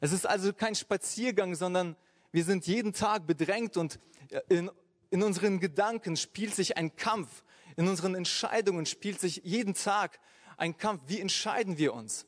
Es 0.00 0.12
ist 0.12 0.26
also 0.26 0.52
kein 0.52 0.74
Spaziergang, 0.74 1.54
sondern 1.54 1.96
wir 2.32 2.44
sind 2.44 2.66
jeden 2.66 2.92
Tag 2.92 3.26
bedrängt 3.26 3.76
und 3.76 4.00
in, 4.48 4.70
in 5.10 5.22
unseren 5.22 5.60
Gedanken 5.60 6.16
spielt 6.16 6.54
sich 6.54 6.76
ein 6.76 6.96
Kampf. 6.96 7.44
In 7.76 7.88
unseren 7.88 8.14
Entscheidungen 8.14 8.86
spielt 8.86 9.20
sich 9.20 9.42
jeden 9.44 9.74
Tag 9.74 10.18
ein 10.56 10.76
Kampf. 10.76 11.02
Wie 11.06 11.20
entscheiden 11.20 11.78
wir 11.78 11.94
uns 11.94 12.26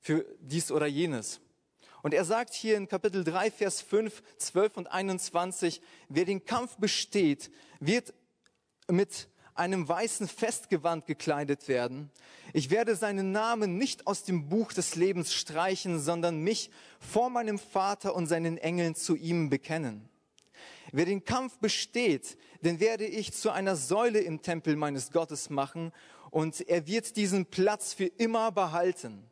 für 0.00 0.24
dies 0.40 0.70
oder 0.70 0.86
jenes? 0.86 1.40
Und 2.02 2.12
er 2.12 2.24
sagt 2.24 2.52
hier 2.52 2.76
in 2.76 2.86
Kapitel 2.86 3.24
3, 3.24 3.50
Vers 3.50 3.80
5, 3.80 4.22
12 4.36 4.76
und 4.76 4.86
21, 4.88 5.80
wer 6.08 6.24
den 6.26 6.44
Kampf 6.44 6.76
besteht, 6.76 7.50
wird 7.80 8.12
mit 8.90 9.28
einem 9.54 9.88
weißen 9.88 10.28
Festgewand 10.28 11.06
gekleidet 11.06 11.68
werden. 11.68 12.10
Ich 12.52 12.70
werde 12.70 12.96
seinen 12.96 13.32
Namen 13.32 13.78
nicht 13.78 14.06
aus 14.06 14.24
dem 14.24 14.48
Buch 14.48 14.72
des 14.72 14.96
Lebens 14.96 15.32
streichen, 15.32 16.00
sondern 16.00 16.40
mich 16.40 16.70
vor 16.98 17.30
meinem 17.30 17.58
Vater 17.58 18.14
und 18.14 18.26
seinen 18.26 18.58
Engeln 18.58 18.94
zu 18.94 19.16
ihm 19.16 19.50
bekennen. 19.50 20.08
Wer 20.92 21.06
den 21.06 21.24
Kampf 21.24 21.58
besteht, 21.58 22.38
den 22.62 22.80
werde 22.80 23.06
ich 23.06 23.32
zu 23.32 23.50
einer 23.50 23.76
Säule 23.76 24.20
im 24.20 24.42
Tempel 24.42 24.76
meines 24.76 25.10
Gottes 25.10 25.50
machen 25.50 25.92
und 26.30 26.68
er 26.68 26.86
wird 26.86 27.16
diesen 27.16 27.46
Platz 27.46 27.92
für 27.92 28.06
immer 28.06 28.52
behalten. 28.52 29.24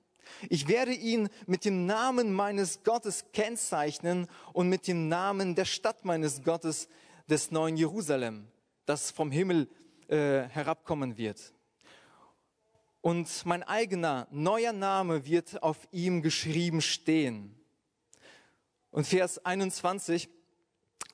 Ich 0.48 0.68
werde 0.68 0.92
ihn 0.92 1.28
mit 1.46 1.64
dem 1.64 1.86
Namen 1.86 2.32
meines 2.32 2.84
Gottes 2.84 3.26
kennzeichnen 3.32 4.28
und 4.52 4.68
mit 4.68 4.86
dem 4.86 5.08
Namen 5.08 5.54
der 5.54 5.64
Stadt 5.64 6.04
meines 6.04 6.42
Gottes, 6.42 6.88
des 7.28 7.50
neuen 7.50 7.76
Jerusalem, 7.76 8.48
das 8.84 9.10
vom 9.10 9.30
Himmel 9.30 9.68
äh, 10.08 10.48
herabkommen 10.48 11.16
wird. 11.16 11.52
Und 13.00 13.28
mein 13.46 13.62
eigener 13.62 14.28
neuer 14.30 14.72
Name 14.72 15.26
wird 15.26 15.62
auf 15.62 15.88
ihm 15.90 16.22
geschrieben 16.22 16.80
stehen. 16.80 17.54
Und 18.90 19.06
Vers 19.06 19.44
21, 19.44 20.28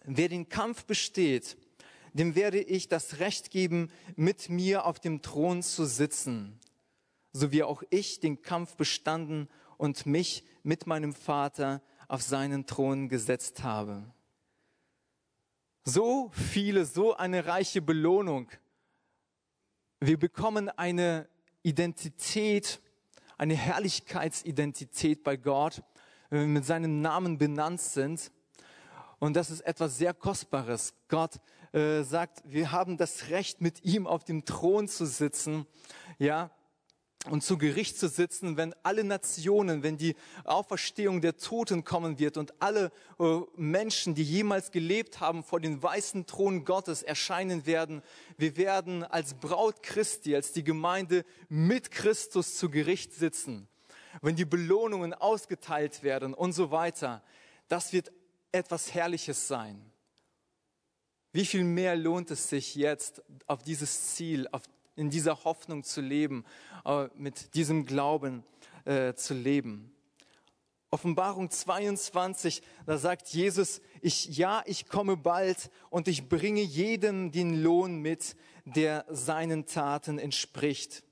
wer 0.05 0.29
den 0.29 0.48
Kampf 0.48 0.85
besteht, 0.85 1.57
dem 2.12 2.35
werde 2.35 2.61
ich 2.61 2.88
das 2.88 3.20
Recht 3.20 3.51
geben, 3.51 3.90
mit 4.16 4.48
mir 4.48 4.85
auf 4.85 4.98
dem 5.01 5.22
Thron 5.22 5.62
zu 5.62 5.87
sitzen 5.87 6.59
so 7.33 7.53
wie 7.53 7.62
auch 7.62 7.83
ich 7.90 8.20
den 8.20 8.42
Kampf 8.42 8.77
bestanden 8.77 9.48
und 9.77 10.07
mich 10.07 10.44
mit 10.62 10.87
meinem 10.87 11.14
Vater 11.14 11.83
auf 12.09 12.22
seinen 12.22 12.66
Thron 12.66 13.09
gesetzt 13.09 13.62
habe. 13.62 14.12
So 15.85 16.31
viele, 16.33 16.85
so 16.85 17.16
eine 17.16 17.46
reiche 17.46 17.81
Belohnung. 17.81 18.51
Wir 20.01 20.17
bekommen 20.17 20.69
eine 20.69 21.29
Identität, 21.65 22.81
eine 23.37 23.55
Herrlichkeitsidentität 23.55 25.25
bei 25.25 25.37
Gott, 25.37 25.83
wenn 26.31 26.39
wir 26.43 26.47
mit 26.47 26.65
seinem 26.65 27.01
Namen 27.01 27.37
benannt 27.37 27.81
sind. 27.81 28.31
Und 29.19 29.35
das 29.35 29.51
ist 29.51 29.63
etwas 29.63 29.99
sehr 29.99 30.15
Kostbares. 30.15 30.95
Gott 31.09 31.41
äh, 31.73 32.05
sagt, 32.05 32.45
wir 32.45 32.71
haben 32.71 32.97
das 32.97 33.31
Recht, 33.31 33.61
mit 33.61 33.85
ihm 33.85 34.07
auf 34.07 34.23
dem 34.23 34.45
Thron 34.45 34.87
zu 34.87 35.05
sitzen. 35.05 35.67
Ja, 36.21 36.53
und 37.31 37.43
zu 37.43 37.59
Gericht 37.59 37.99
zu 37.99 38.09
sitzen, 38.09 38.57
wenn 38.57 38.75
alle 38.83 39.05
Nationen, 39.05 39.83
wenn 39.83 39.97
die 39.97 40.17
Auferstehung 40.45 41.21
der 41.21 41.37
Toten 41.37 41.85
kommen 41.85 42.19
wird 42.19 42.37
und 42.37 42.55
alle 42.61 42.91
äh, 43.19 43.41
Menschen, 43.57 44.14
die 44.14 44.23
jemals 44.23 44.71
gelebt 44.71 45.21
haben, 45.21 45.43
vor 45.43 45.61
den 45.61 45.83
weißen 45.83 46.27
Thron 46.27 46.64
Gottes 46.64 47.03
erscheinen 47.03 47.67
werden. 47.67 48.03
Wir 48.37 48.57
werden 48.57 49.05
als 49.05 49.35
Braut 49.35 49.83
Christi, 49.83 50.35
als 50.35 50.53
die 50.53 50.64
Gemeinde 50.64 51.25
mit 51.49 51.91
Christus 51.91 52.57
zu 52.57 52.71
Gericht 52.71 53.12
sitzen. 53.12 53.69
Wenn 54.23 54.37
die 54.37 54.45
Belohnungen 54.45 55.14
ausgeteilt 55.14 56.03
werden 56.03 56.35
und 56.35 56.53
so 56.53 56.71
weiter. 56.71 57.23
Das 57.69 57.93
wird 57.93 58.11
etwas 58.53 58.95
Herrliches 58.95 59.47
sein. 59.47 59.85
Wie 61.33 61.45
viel 61.45 61.62
mehr 61.62 61.95
lohnt 61.95 62.31
es 62.31 62.49
sich 62.49 62.75
jetzt 62.75 63.23
auf 63.47 63.62
dieses 63.62 64.14
Ziel, 64.14 64.49
auf 64.51 64.62
in 64.99 65.11
dieser 65.11 65.45
Hoffnung 65.45 65.85
zu 65.85 66.01
leben, 66.01 66.45
äh, 66.85 67.09
mit 67.17 67.55
diesem 67.55 67.87
Glauben 67.87 68.45
äh, 68.85 69.15
zu 69.15 69.35
leben. 69.35 69.93
Offenbarung 70.91 71.51
22, 71.51 72.63
da 72.87 72.97
sagt 72.97 73.29
Jesus, 73.29 73.83
ich, 74.01 74.39
ja, 74.39 74.63
ich 74.65 74.89
komme 74.89 75.19
bald 75.19 75.71
und 75.91 76.09
ich 76.09 76.29
bringe 76.29 76.63
jedem 76.63 77.31
den 77.31 77.63
Lohn 77.63 77.99
mit, 77.99 78.37
der 78.65 79.05
seinen 79.09 79.67
Taten 79.67 80.19
entspricht. 80.19 81.03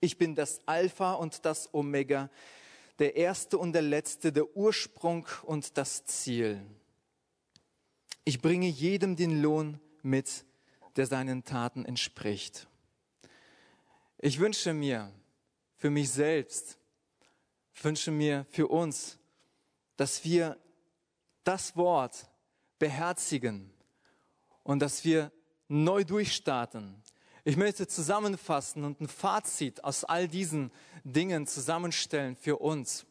Ich 0.00 0.16
bin 0.16 0.34
das 0.34 0.60
Alpha 0.66 1.12
und 1.12 1.44
das 1.44 1.74
Omega, 1.74 2.30
der 2.98 3.16
Erste 3.16 3.58
und 3.58 3.72
der 3.72 3.82
Letzte, 3.82 4.32
der 4.32 4.56
Ursprung 4.56 5.26
und 5.42 5.76
das 5.76 6.04
Ziel. 6.04 6.62
Ich 8.24 8.40
bringe 8.40 8.66
jedem 8.66 9.16
den 9.16 9.42
Lohn 9.42 9.80
mit, 10.02 10.44
der 10.96 11.06
seinen 11.06 11.44
Taten 11.44 11.84
entspricht. 11.84 12.67
Ich 14.20 14.40
wünsche 14.40 14.74
mir 14.74 15.12
für 15.76 15.90
mich 15.90 16.10
selbst, 16.10 16.76
wünsche 17.80 18.10
mir 18.10 18.46
für 18.50 18.66
uns, 18.66 19.16
dass 19.96 20.24
wir 20.24 20.58
das 21.44 21.76
Wort 21.76 22.28
beherzigen 22.80 23.72
und 24.64 24.80
dass 24.80 25.04
wir 25.04 25.30
neu 25.68 26.02
durchstarten. 26.02 27.00
Ich 27.44 27.56
möchte 27.56 27.86
zusammenfassen 27.86 28.82
und 28.82 29.00
ein 29.00 29.08
Fazit 29.08 29.84
aus 29.84 30.02
all 30.02 30.26
diesen 30.26 30.72
Dingen 31.04 31.46
zusammenstellen 31.46 32.34
für 32.34 32.56
uns. 32.56 33.06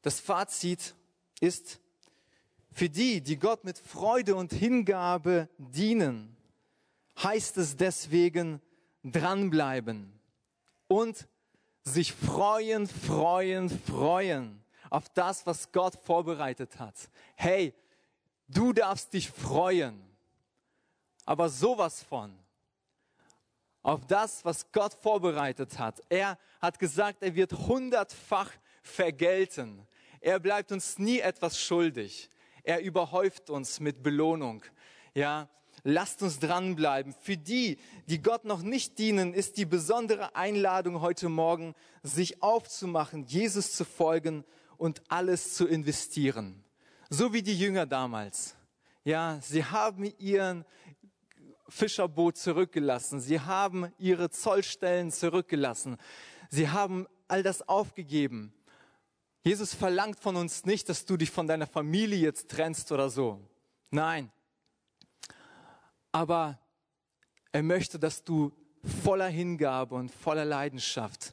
Das 0.00 0.20
Fazit 0.20 0.94
ist, 1.40 1.80
für 2.72 2.88
die, 2.88 3.20
die 3.20 3.38
Gott 3.38 3.64
mit 3.64 3.78
Freude 3.78 4.36
und 4.36 4.54
Hingabe 4.54 5.50
dienen, 5.58 6.34
heißt 7.22 7.58
es 7.58 7.76
deswegen 7.76 8.62
dranbleiben 9.04 10.12
und 10.88 11.28
sich 11.84 12.12
freuen, 12.12 12.86
freuen, 12.86 13.68
freuen 13.68 14.62
auf 14.90 15.08
das, 15.08 15.46
was 15.46 15.72
Gott 15.72 15.96
vorbereitet 16.04 16.78
hat. 16.78 16.94
Hey, 17.34 17.74
du 18.48 18.72
darfst 18.72 19.12
dich 19.12 19.30
freuen, 19.30 20.00
aber 21.24 21.48
sowas 21.48 22.02
von 22.02 22.38
auf 23.82 24.06
das, 24.06 24.44
was 24.44 24.70
Gott 24.70 24.94
vorbereitet 24.94 25.78
hat. 25.78 26.00
Er 26.08 26.38
hat 26.60 26.78
gesagt, 26.78 27.22
er 27.22 27.34
wird 27.34 27.52
hundertfach 27.52 28.52
vergelten. 28.82 29.86
Er 30.20 30.38
bleibt 30.38 30.70
uns 30.70 30.98
nie 30.98 31.18
etwas 31.18 31.58
schuldig. 31.58 32.30
Er 32.62 32.80
überhäuft 32.80 33.50
uns 33.50 33.80
mit 33.80 34.02
Belohnung. 34.02 34.62
Ja, 35.14 35.48
lasst 35.84 36.22
uns 36.22 36.38
dranbleiben. 36.38 37.14
Für 37.20 37.36
die, 37.36 37.78
die 38.06 38.22
Gott 38.22 38.44
noch 38.44 38.62
nicht 38.62 38.98
dienen, 38.98 39.34
ist 39.34 39.56
die 39.56 39.64
besondere 39.64 40.36
Einladung 40.36 41.00
heute 41.00 41.28
Morgen, 41.28 41.74
sich 42.02 42.42
aufzumachen, 42.42 43.26
Jesus 43.26 43.72
zu 43.72 43.84
folgen 43.84 44.44
und 44.76 45.02
alles 45.08 45.54
zu 45.54 45.66
investieren. 45.66 46.64
So 47.10 47.32
wie 47.32 47.42
die 47.42 47.58
Jünger 47.58 47.86
damals. 47.86 48.56
Ja, 49.04 49.38
sie 49.42 49.64
haben 49.64 50.04
ihren 50.18 50.64
Fischerboot 51.68 52.36
zurückgelassen. 52.36 53.20
Sie 53.20 53.40
haben 53.40 53.92
ihre 53.98 54.30
Zollstellen 54.30 55.10
zurückgelassen. 55.10 55.96
Sie 56.50 56.68
haben 56.68 57.06
all 57.28 57.42
das 57.42 57.66
aufgegeben. 57.68 58.52
Jesus 59.42 59.74
verlangt 59.74 60.20
von 60.20 60.36
uns 60.36 60.64
nicht, 60.66 60.88
dass 60.88 61.04
du 61.04 61.16
dich 61.16 61.30
von 61.30 61.48
deiner 61.48 61.66
Familie 61.66 62.18
jetzt 62.18 62.50
trennst 62.50 62.92
oder 62.92 63.10
so. 63.10 63.40
Nein. 63.90 64.30
Aber 66.12 66.58
er 67.50 67.62
möchte, 67.62 67.98
dass 67.98 68.22
du 68.22 68.52
voller 69.02 69.28
Hingabe 69.28 69.94
und 69.94 70.10
voller 70.10 70.44
Leidenschaft 70.44 71.32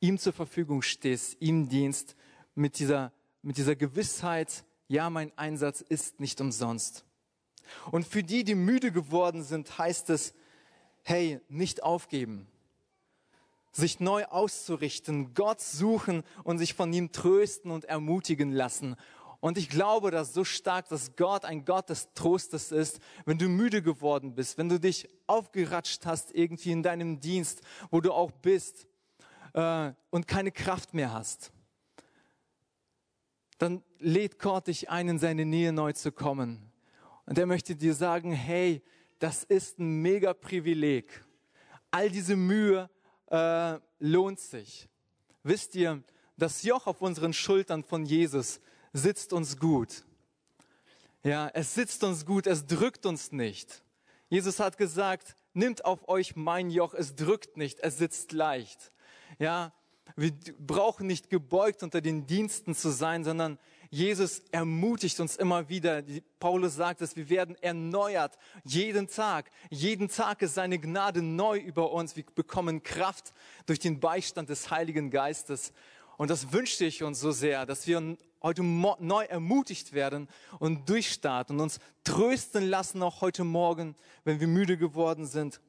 ihm 0.00 0.18
zur 0.18 0.32
Verfügung 0.32 0.82
stehst, 0.82 1.40
ihm 1.40 1.68
dienst, 1.68 2.16
mit 2.54 2.78
dieser, 2.78 3.12
mit 3.42 3.56
dieser 3.56 3.76
Gewissheit, 3.76 4.64
ja, 4.88 5.10
mein 5.10 5.36
Einsatz 5.36 5.80
ist 5.80 6.18
nicht 6.20 6.40
umsonst. 6.40 7.04
Und 7.90 8.06
für 8.06 8.22
die, 8.22 8.44
die 8.44 8.54
müde 8.54 8.90
geworden 8.90 9.42
sind, 9.42 9.78
heißt 9.78 10.10
es, 10.10 10.34
hey, 11.04 11.40
nicht 11.48 11.82
aufgeben 11.82 12.48
sich 13.78 14.00
neu 14.00 14.24
auszurichten, 14.26 15.34
Gott 15.34 15.60
suchen 15.60 16.24
und 16.44 16.58
sich 16.58 16.74
von 16.74 16.92
ihm 16.92 17.12
trösten 17.12 17.70
und 17.70 17.84
ermutigen 17.84 18.52
lassen. 18.52 18.96
Und 19.40 19.56
ich 19.56 19.68
glaube 19.68 20.10
das 20.10 20.34
so 20.34 20.42
stark, 20.44 20.88
dass 20.88 21.14
Gott 21.14 21.44
ein 21.44 21.64
Gott 21.64 21.90
des 21.90 22.12
Trostes 22.14 22.72
ist, 22.72 22.98
wenn 23.24 23.38
du 23.38 23.48
müde 23.48 23.82
geworden 23.82 24.34
bist, 24.34 24.58
wenn 24.58 24.68
du 24.68 24.80
dich 24.80 25.08
aufgeratscht 25.26 26.06
hast 26.06 26.34
irgendwie 26.34 26.72
in 26.72 26.82
deinem 26.82 27.20
Dienst, 27.20 27.62
wo 27.90 28.00
du 28.00 28.12
auch 28.12 28.32
bist 28.32 28.88
äh, 29.52 29.92
und 30.10 30.26
keine 30.26 30.50
Kraft 30.50 30.92
mehr 30.92 31.12
hast. 31.12 31.52
Dann 33.58 33.82
lädt 33.98 34.38
Gott 34.38 34.66
dich 34.66 34.90
ein, 34.90 35.08
in 35.08 35.18
seine 35.18 35.44
Nähe 35.44 35.72
neu 35.72 35.92
zu 35.92 36.10
kommen. 36.10 36.72
Und 37.26 37.38
er 37.38 37.46
möchte 37.46 37.76
dir 37.76 37.94
sagen, 37.94 38.32
hey, 38.32 38.82
das 39.18 39.44
ist 39.44 39.78
ein 39.78 40.02
mega 40.02 40.32
Privileg. 40.32 41.24
All 41.90 42.10
diese 42.10 42.36
Mühe, 42.36 42.88
äh, 43.30 43.78
lohnt 43.98 44.40
sich. 44.40 44.88
Wisst 45.42 45.74
ihr, 45.74 46.02
das 46.36 46.62
Joch 46.62 46.86
auf 46.86 47.02
unseren 47.02 47.32
Schultern 47.32 47.82
von 47.82 48.04
Jesus 48.04 48.60
sitzt 48.92 49.32
uns 49.32 49.58
gut. 49.58 50.04
Ja, 51.22 51.50
es 51.52 51.74
sitzt 51.74 52.04
uns 52.04 52.24
gut, 52.24 52.46
es 52.46 52.66
drückt 52.66 53.06
uns 53.06 53.32
nicht. 53.32 53.82
Jesus 54.28 54.60
hat 54.60 54.78
gesagt, 54.78 55.36
nimmt 55.52 55.84
auf 55.84 56.08
euch 56.08 56.36
mein 56.36 56.70
Joch, 56.70 56.94
es 56.94 57.14
drückt 57.14 57.56
nicht, 57.56 57.80
es 57.80 57.98
sitzt 57.98 58.32
leicht. 58.32 58.92
Ja, 59.38 59.72
wir 60.16 60.32
brauchen 60.58 61.06
nicht 61.06 61.30
gebeugt 61.30 61.82
unter 61.82 62.00
den 62.00 62.26
Diensten 62.26 62.74
zu 62.74 62.90
sein, 62.90 63.24
sondern 63.24 63.58
Jesus 63.90 64.42
ermutigt 64.50 65.18
uns 65.20 65.36
immer 65.36 65.68
wieder. 65.68 66.02
Paulus 66.40 66.76
sagt 66.76 67.00
es, 67.00 67.16
wir 67.16 67.30
werden 67.30 67.56
erneuert 67.62 68.38
jeden 68.64 69.08
Tag. 69.08 69.50
Jeden 69.70 70.08
Tag 70.08 70.42
ist 70.42 70.54
seine 70.54 70.78
Gnade 70.78 71.22
neu 71.22 71.58
über 71.58 71.92
uns. 71.92 72.14
Wir 72.14 72.24
bekommen 72.34 72.82
Kraft 72.82 73.32
durch 73.66 73.78
den 73.78 73.98
Beistand 74.00 74.50
des 74.50 74.70
Heiligen 74.70 75.10
Geistes. 75.10 75.72
Und 76.18 76.28
das 76.28 76.52
wünschte 76.52 76.84
ich 76.84 77.02
uns 77.02 77.20
so 77.20 77.32
sehr, 77.32 77.64
dass 77.64 77.86
wir 77.86 78.18
heute 78.42 78.62
neu 78.62 79.24
ermutigt 79.24 79.94
werden 79.94 80.28
und 80.58 80.86
durchstarten 80.88 81.56
und 81.56 81.62
uns 81.62 81.78
trösten 82.04 82.68
lassen, 82.68 83.02
auch 83.02 83.22
heute 83.22 83.44
Morgen, 83.44 83.96
wenn 84.24 84.40
wir 84.40 84.48
müde 84.48 84.76
geworden 84.76 85.26
sind. 85.26 85.60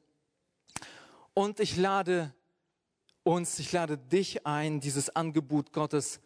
Und 1.32 1.60
ich 1.60 1.78
lade 1.78 2.34
uns, 3.22 3.58
ich 3.58 3.72
lade 3.72 3.96
dich 3.96 4.44
ein, 4.44 4.80
dieses 4.80 5.08
Angebot 5.16 5.72
Gottes 5.72 6.20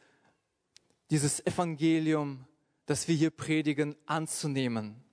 dieses 1.11 1.45
Evangelium, 1.47 2.45
das 2.87 3.09
wir 3.09 3.15
hier 3.15 3.31
predigen, 3.31 3.95
anzunehmen. 4.07 5.05